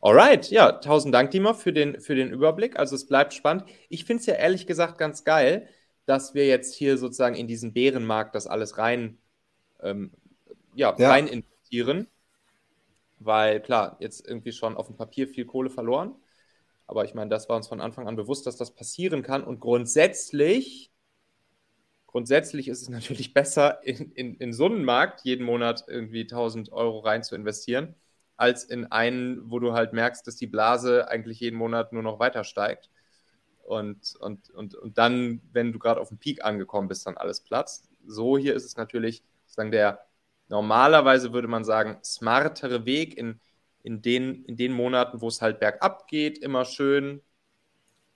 Alright, 0.00 0.50
ja, 0.50 0.72
tausend 0.72 1.14
Dank, 1.14 1.30
Dima, 1.30 1.54
für 1.54 1.72
den, 1.72 2.00
für 2.00 2.16
den 2.16 2.32
Überblick. 2.32 2.76
Also 2.76 2.96
es 2.96 3.06
bleibt 3.06 3.32
spannend. 3.32 3.64
Ich 3.88 4.04
finde 4.04 4.22
es 4.22 4.26
ja 4.26 4.34
ehrlich 4.34 4.66
gesagt 4.66 4.98
ganz 4.98 5.22
geil, 5.22 5.68
dass 6.04 6.34
wir 6.34 6.46
jetzt 6.46 6.74
hier 6.74 6.98
sozusagen 6.98 7.36
in 7.36 7.46
diesen 7.46 7.72
Bärenmarkt 7.72 8.34
das 8.34 8.48
alles 8.48 8.76
rein, 8.76 9.18
ähm, 9.82 10.10
ja, 10.74 10.94
ja. 10.98 11.10
rein 11.10 11.28
investieren 11.28 12.08
weil 13.20 13.60
klar, 13.60 13.96
jetzt 14.00 14.26
irgendwie 14.26 14.52
schon 14.52 14.76
auf 14.76 14.86
dem 14.86 14.96
Papier 14.96 15.28
viel 15.28 15.44
Kohle 15.44 15.70
verloren. 15.70 16.14
Aber 16.86 17.04
ich 17.04 17.14
meine, 17.14 17.30
das 17.30 17.48
war 17.48 17.56
uns 17.56 17.68
von 17.68 17.80
Anfang 17.80 18.08
an 18.08 18.16
bewusst, 18.16 18.46
dass 18.46 18.56
das 18.56 18.74
passieren 18.74 19.22
kann. 19.22 19.42
Und 19.42 19.60
grundsätzlich, 19.60 20.92
grundsätzlich 22.06 22.68
ist 22.68 22.82
es 22.82 22.88
natürlich 22.90 23.34
besser, 23.34 23.82
in, 23.84 24.12
in, 24.12 24.34
in 24.36 24.52
so 24.52 24.66
einen 24.66 24.84
Markt 24.84 25.22
jeden 25.24 25.44
Monat 25.44 25.84
irgendwie 25.88 26.22
1000 26.22 26.72
Euro 26.72 27.00
rein 27.00 27.22
zu 27.22 27.34
investieren, 27.34 27.94
als 28.36 28.64
in 28.64 28.90
einen, 28.90 29.50
wo 29.50 29.58
du 29.58 29.72
halt 29.72 29.92
merkst, 29.92 30.26
dass 30.26 30.36
die 30.36 30.46
Blase 30.46 31.08
eigentlich 31.08 31.40
jeden 31.40 31.56
Monat 31.56 31.92
nur 31.92 32.02
noch 32.02 32.18
weiter 32.18 32.44
steigt. 32.44 32.90
Und, 33.62 34.16
und, 34.20 34.50
und, 34.50 34.74
und 34.74 34.98
dann, 34.98 35.40
wenn 35.52 35.72
du 35.72 35.78
gerade 35.78 36.00
auf 36.00 36.08
dem 36.08 36.18
Peak 36.18 36.44
angekommen 36.44 36.88
bist, 36.88 37.06
dann 37.06 37.16
alles 37.16 37.40
platzt. 37.40 37.88
So 38.06 38.36
hier 38.36 38.54
ist 38.54 38.64
es 38.64 38.76
natürlich 38.76 39.22
sozusagen 39.46 39.70
der 39.70 40.04
normalerweise 40.48 41.32
würde 41.32 41.48
man 41.48 41.64
sagen, 41.64 41.98
smartere 42.04 42.84
Weg 42.84 43.16
in, 43.16 43.40
in, 43.84 44.02
den, 44.02 44.44
in 44.46 44.56
den 44.56 44.72
Monaten, 44.72 45.20
wo 45.20 45.28
es 45.28 45.40
halt 45.40 45.60
bergab 45.60 46.08
geht, 46.08 46.38
immer 46.38 46.64
schön 46.64 47.20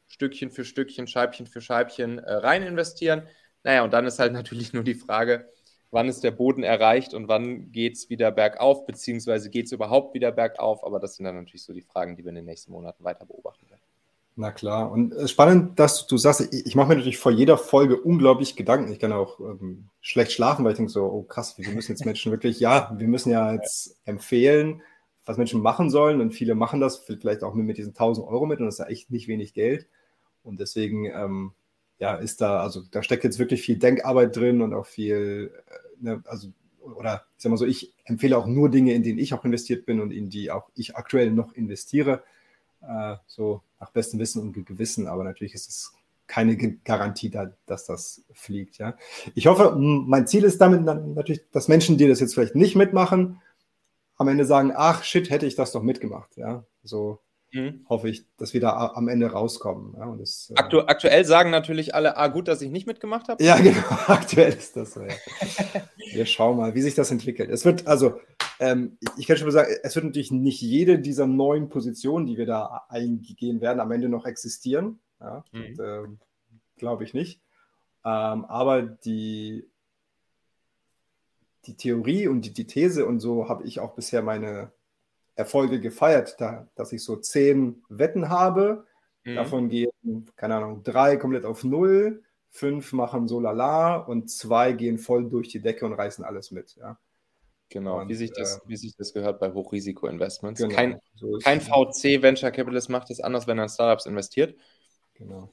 Stückchen 0.08 0.50
für 0.50 0.64
Stückchen, 0.64 1.06
Scheibchen 1.06 1.46
für 1.46 1.60
Scheibchen 1.60 2.18
äh, 2.18 2.32
rein 2.32 2.62
investieren. 2.62 3.28
Naja, 3.62 3.84
und 3.84 3.92
dann 3.92 4.06
ist 4.06 4.18
halt 4.18 4.32
natürlich 4.40 4.72
nur 4.72 4.82
die 4.82 4.94
Frage, 4.94 5.46
wann 5.90 6.08
ist 6.08 6.24
der 6.24 6.30
Boden 6.30 6.62
erreicht 6.62 7.12
und 7.12 7.28
wann 7.28 7.70
geht 7.70 7.96
es 7.96 8.08
wieder 8.08 8.30
bergauf, 8.30 8.86
beziehungsweise 8.86 9.50
geht 9.50 9.66
es 9.66 9.72
überhaupt 9.72 10.14
wieder 10.14 10.32
bergauf. 10.32 10.84
Aber 10.84 10.98
das 11.00 11.16
sind 11.16 11.26
dann 11.26 11.36
natürlich 11.36 11.64
so 11.64 11.74
die 11.74 11.82
Fragen, 11.82 12.16
die 12.16 12.24
wir 12.24 12.30
in 12.30 12.36
den 12.36 12.46
nächsten 12.46 12.72
Monaten 12.72 13.04
weiter 13.04 13.26
beobachten 13.26 13.68
werden. 13.68 13.82
Na 14.36 14.50
klar. 14.52 14.90
Und 14.90 15.12
äh, 15.12 15.28
spannend, 15.28 15.78
dass 15.78 16.06
du 16.06 16.16
sagst, 16.16 16.40
ich, 16.40 16.64
ich 16.64 16.74
mache 16.76 16.88
mir 16.88 16.94
natürlich 16.94 17.18
vor 17.18 17.32
jeder 17.32 17.58
Folge 17.58 18.00
unglaublich 18.00 18.56
Gedanken. 18.56 18.90
Ich 18.90 19.00
kann 19.00 19.12
auch 19.12 19.38
ähm, 19.38 19.88
schlecht 20.00 20.32
schlafen, 20.32 20.64
weil 20.64 20.72
ich 20.72 20.78
denke 20.78 20.92
so, 20.92 21.04
oh 21.04 21.24
krass, 21.24 21.58
wir 21.58 21.68
müssen 21.72 21.92
jetzt 21.92 22.06
Menschen 22.06 22.32
wirklich, 22.32 22.58
ja, 22.58 22.94
wir 22.96 23.08
müssen 23.08 23.32
ja 23.32 23.52
jetzt 23.52 23.98
empfehlen, 24.06 24.80
was 25.28 25.36
Menschen 25.36 25.60
machen 25.60 25.90
sollen. 25.90 26.20
Und 26.20 26.32
viele 26.32 26.54
machen 26.54 26.80
das 26.80 26.98
vielleicht 26.98 27.44
auch 27.44 27.54
mit 27.54 27.76
diesen 27.76 27.90
1000 27.90 28.26
Euro 28.26 28.46
mit 28.46 28.60
und 28.60 28.66
das 28.66 28.76
ist 28.76 28.80
ja 28.80 28.86
echt 28.86 29.10
nicht 29.10 29.28
wenig 29.28 29.52
Geld. 29.52 29.86
Und 30.42 30.58
deswegen, 30.58 31.04
ähm, 31.04 31.52
ja, 31.98 32.14
ist 32.14 32.40
da, 32.40 32.60
also 32.60 32.82
da 32.90 33.02
steckt 33.02 33.24
jetzt 33.24 33.38
wirklich 33.38 33.60
viel 33.60 33.78
Denkarbeit 33.78 34.34
drin 34.34 34.62
und 34.62 34.72
auch 34.72 34.86
viel, 34.86 35.52
äh, 35.66 36.04
ne, 36.04 36.22
also, 36.26 36.48
oder 36.80 37.26
ich 37.36 37.42
sag 37.42 37.50
mal 37.50 37.58
so, 37.58 37.66
ich 37.66 37.92
empfehle 38.04 38.38
auch 38.38 38.46
nur 38.46 38.70
Dinge, 38.70 38.94
in 38.94 39.02
denen 39.02 39.18
ich 39.18 39.34
auch 39.34 39.44
investiert 39.44 39.84
bin 39.84 40.00
und 40.00 40.12
in 40.12 40.30
die 40.30 40.50
auch 40.50 40.70
ich 40.74 40.96
aktuell 40.96 41.30
noch 41.30 41.52
investiere 41.52 42.22
äh, 42.80 43.16
so 43.26 43.62
nach 43.80 43.90
bestem 43.90 44.18
Wissen 44.20 44.40
und 44.40 44.66
Gewissen, 44.66 45.06
aber 45.08 45.24
natürlich 45.24 45.52
ist 45.52 45.68
es 45.68 45.92
keine 46.26 46.56
Garantie, 46.56 47.30
da, 47.30 47.52
dass 47.66 47.84
das 47.84 48.22
fliegt. 48.32 48.78
Ja. 48.78 48.96
Ich 49.34 49.46
hoffe, 49.46 49.74
mein 49.76 50.26
Ziel 50.26 50.44
ist 50.44 50.60
damit 50.60 50.82
natürlich, 50.82 51.42
dass 51.52 51.68
Menschen, 51.68 51.98
die 51.98 52.06
das 52.06 52.20
jetzt 52.20 52.34
vielleicht 52.34 52.54
nicht 52.54 52.76
mitmachen, 52.76 53.40
am 54.18 54.28
Ende 54.28 54.44
sagen, 54.44 54.72
ach 54.74 55.04
shit, 55.04 55.30
hätte 55.30 55.46
ich 55.46 55.54
das 55.54 55.72
doch 55.72 55.82
mitgemacht. 55.82 56.36
Ja, 56.36 56.64
so 56.82 57.20
mhm. 57.52 57.84
hoffe 57.88 58.08
ich, 58.08 58.26
dass 58.36 58.52
wir 58.52 58.60
da 58.60 58.92
am 58.94 59.08
Ende 59.08 59.30
rauskommen. 59.30 59.94
Ja, 59.96 60.14
das, 60.16 60.50
äh, 60.50 60.58
Aktu 60.58 60.80
aktuell 60.80 61.24
sagen 61.24 61.50
natürlich 61.50 61.94
alle, 61.94 62.16
ah, 62.16 62.28
gut, 62.28 62.48
dass 62.48 62.60
ich 62.60 62.70
nicht 62.70 62.86
mitgemacht 62.86 63.28
habe. 63.28 63.42
Ja, 63.42 63.56
genau, 63.62 63.80
aktuell 64.08 64.52
ist 64.52 64.76
das 64.76 64.94
so. 64.94 65.02
Ja. 65.02 65.14
wir 66.12 66.26
schauen 66.26 66.58
mal, 66.58 66.74
wie 66.74 66.82
sich 66.82 66.94
das 66.94 67.10
entwickelt. 67.10 67.48
Es 67.50 67.64
wird, 67.64 67.86
also, 67.86 68.20
ähm, 68.60 68.98
ich, 69.16 69.26
kann 69.26 69.36
schon 69.36 69.46
mal 69.46 69.52
sagen, 69.52 69.72
es 69.82 69.94
wird 69.94 70.04
natürlich 70.04 70.32
nicht 70.32 70.60
jede 70.60 70.98
dieser 70.98 71.28
neuen 71.28 71.68
Positionen, 71.68 72.26
die 72.26 72.36
wir 72.36 72.46
da 72.46 72.86
eingehen 72.88 73.60
werden, 73.60 73.80
am 73.80 73.92
Ende 73.92 74.08
noch 74.08 74.26
existieren. 74.26 74.98
Ja, 75.20 75.44
mhm. 75.52 75.80
äh, 75.80 76.08
Glaube 76.76 77.04
ich 77.04 77.14
nicht. 77.14 77.40
Ähm, 78.04 78.44
aber 78.44 78.82
die, 78.82 79.68
die 81.68 81.76
Theorie 81.76 82.26
und 82.26 82.42
die, 82.42 82.52
die 82.52 82.66
These 82.66 83.06
und 83.06 83.20
so 83.20 83.48
habe 83.48 83.64
ich 83.64 83.78
auch 83.78 83.94
bisher 83.94 84.22
meine 84.22 84.72
Erfolge 85.36 85.80
gefeiert, 85.80 86.40
da, 86.40 86.66
dass 86.74 86.92
ich 86.92 87.04
so 87.04 87.16
zehn 87.16 87.84
Wetten 87.88 88.28
habe. 88.28 88.86
Mhm. 89.24 89.34
Davon 89.36 89.68
gehen, 89.68 89.90
keine 90.34 90.56
Ahnung, 90.56 90.82
drei 90.82 91.16
komplett 91.16 91.44
auf 91.44 91.62
null, 91.62 92.24
fünf 92.50 92.92
machen 92.92 93.28
so 93.28 93.38
lala 93.38 93.96
und 93.96 94.30
zwei 94.30 94.72
gehen 94.72 94.98
voll 94.98 95.28
durch 95.28 95.48
die 95.48 95.60
Decke 95.60 95.86
und 95.86 95.92
reißen 95.92 96.24
alles 96.24 96.50
mit. 96.50 96.74
Ja. 96.76 96.98
Genau, 97.68 98.00
und, 98.00 98.08
wie, 98.08 98.14
sich 98.14 98.32
das, 98.32 98.56
äh, 98.56 98.60
wie 98.66 98.76
sich 98.76 98.96
das 98.96 99.12
gehört 99.12 99.38
bei 99.40 99.52
Hochrisiko-Investments. 99.52 100.60
Genau, 100.60 100.74
kein, 100.74 101.00
so 101.14 101.38
kein 101.38 101.60
VC 101.60 102.22
Venture 102.22 102.50
Capitalist 102.50 102.88
macht 102.88 103.10
es 103.10 103.20
anders, 103.20 103.46
wenn 103.46 103.58
er 103.58 103.64
in 103.64 103.70
Startups 103.70 104.06
investiert. 104.06 104.58
Genau. 105.14 105.50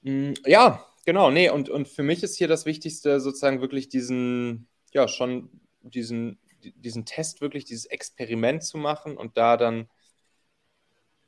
Mm, 0.00 0.32
ja, 0.46 0.84
genau, 1.04 1.30
nee, 1.30 1.50
und, 1.50 1.68
und 1.68 1.88
für 1.88 2.02
mich 2.02 2.22
ist 2.22 2.36
hier 2.36 2.48
das 2.48 2.64
Wichtigste 2.64 3.20
sozusagen 3.20 3.60
wirklich 3.60 3.90
diesen, 3.90 4.66
ja, 4.92 5.08
schon 5.08 5.48
diesen 5.82 6.38
diesen 6.62 7.04
Test 7.04 7.40
wirklich, 7.40 7.64
dieses 7.64 7.86
Experiment 7.86 8.62
zu 8.62 8.78
machen 8.78 9.16
und 9.16 9.36
da 9.36 9.56
dann 9.56 9.88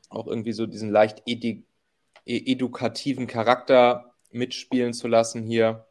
auch 0.09 0.27
irgendwie 0.27 0.53
so 0.53 0.67
diesen 0.67 0.91
leicht 0.91 1.23
edu 1.27 1.63
edukativen 2.27 3.27
Charakter 3.27 4.15
mitspielen 4.31 4.95
zu 4.95 5.09
lassen 5.09 5.43
hier. 5.43 5.87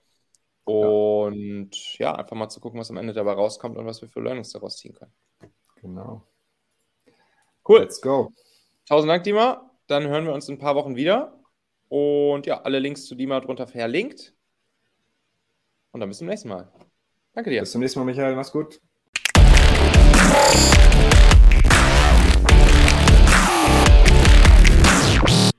Und 0.64 1.98
ja. 2.00 2.12
ja. 2.12 2.16
einfach 2.16 2.36
mal 2.36 2.50
zu 2.50 2.60
gucken, 2.60 2.80
was 2.80 2.90
am 2.90 2.98
Ende 2.98 3.14
dabei 3.14 3.34
rauskommt 3.34 3.78
und 3.78 3.86
was 3.86 4.02
wir 4.02 4.10
für 4.10 4.22
Learnings 4.22 4.52
daraus 4.52 4.78
ziehen 4.78 4.96
können. 4.96 5.14
Genau. 5.76 6.26
Cool. 7.68 7.82
Let's 7.82 8.02
go. 8.02 8.34
Tausend 8.88 9.12
Dank, 9.12 9.24
Dima. 9.26 9.70
Dann 9.88 10.08
hören 10.08 10.26
wir 10.26 10.34
uns 10.34 10.50
in 10.50 10.56
ein 10.56 10.60
paar 10.60 10.76
Wochen 10.76 10.96
wieder. 10.96 11.40
Und 11.90 12.48
ja, 12.48 12.62
alle 12.62 12.80
Links 12.80 13.06
zu 13.06 13.14
Dima 13.14 13.40
drunter 13.40 13.68
verlinkt. 13.68 14.34
Und 15.92 16.00
dann 16.00 16.10
bis 16.10 16.18
zum 16.18 16.28
nächsten 16.28 16.50
Mal. 16.50 16.72
Danke 17.34 17.50
dir. 17.50 17.62
Bis 17.62 17.72
zum 17.72 17.82
nächsten 17.82 18.00
Mal, 18.00 18.06
Michael. 18.06 18.36
Mach's 18.36 18.52
gut. 18.52 18.80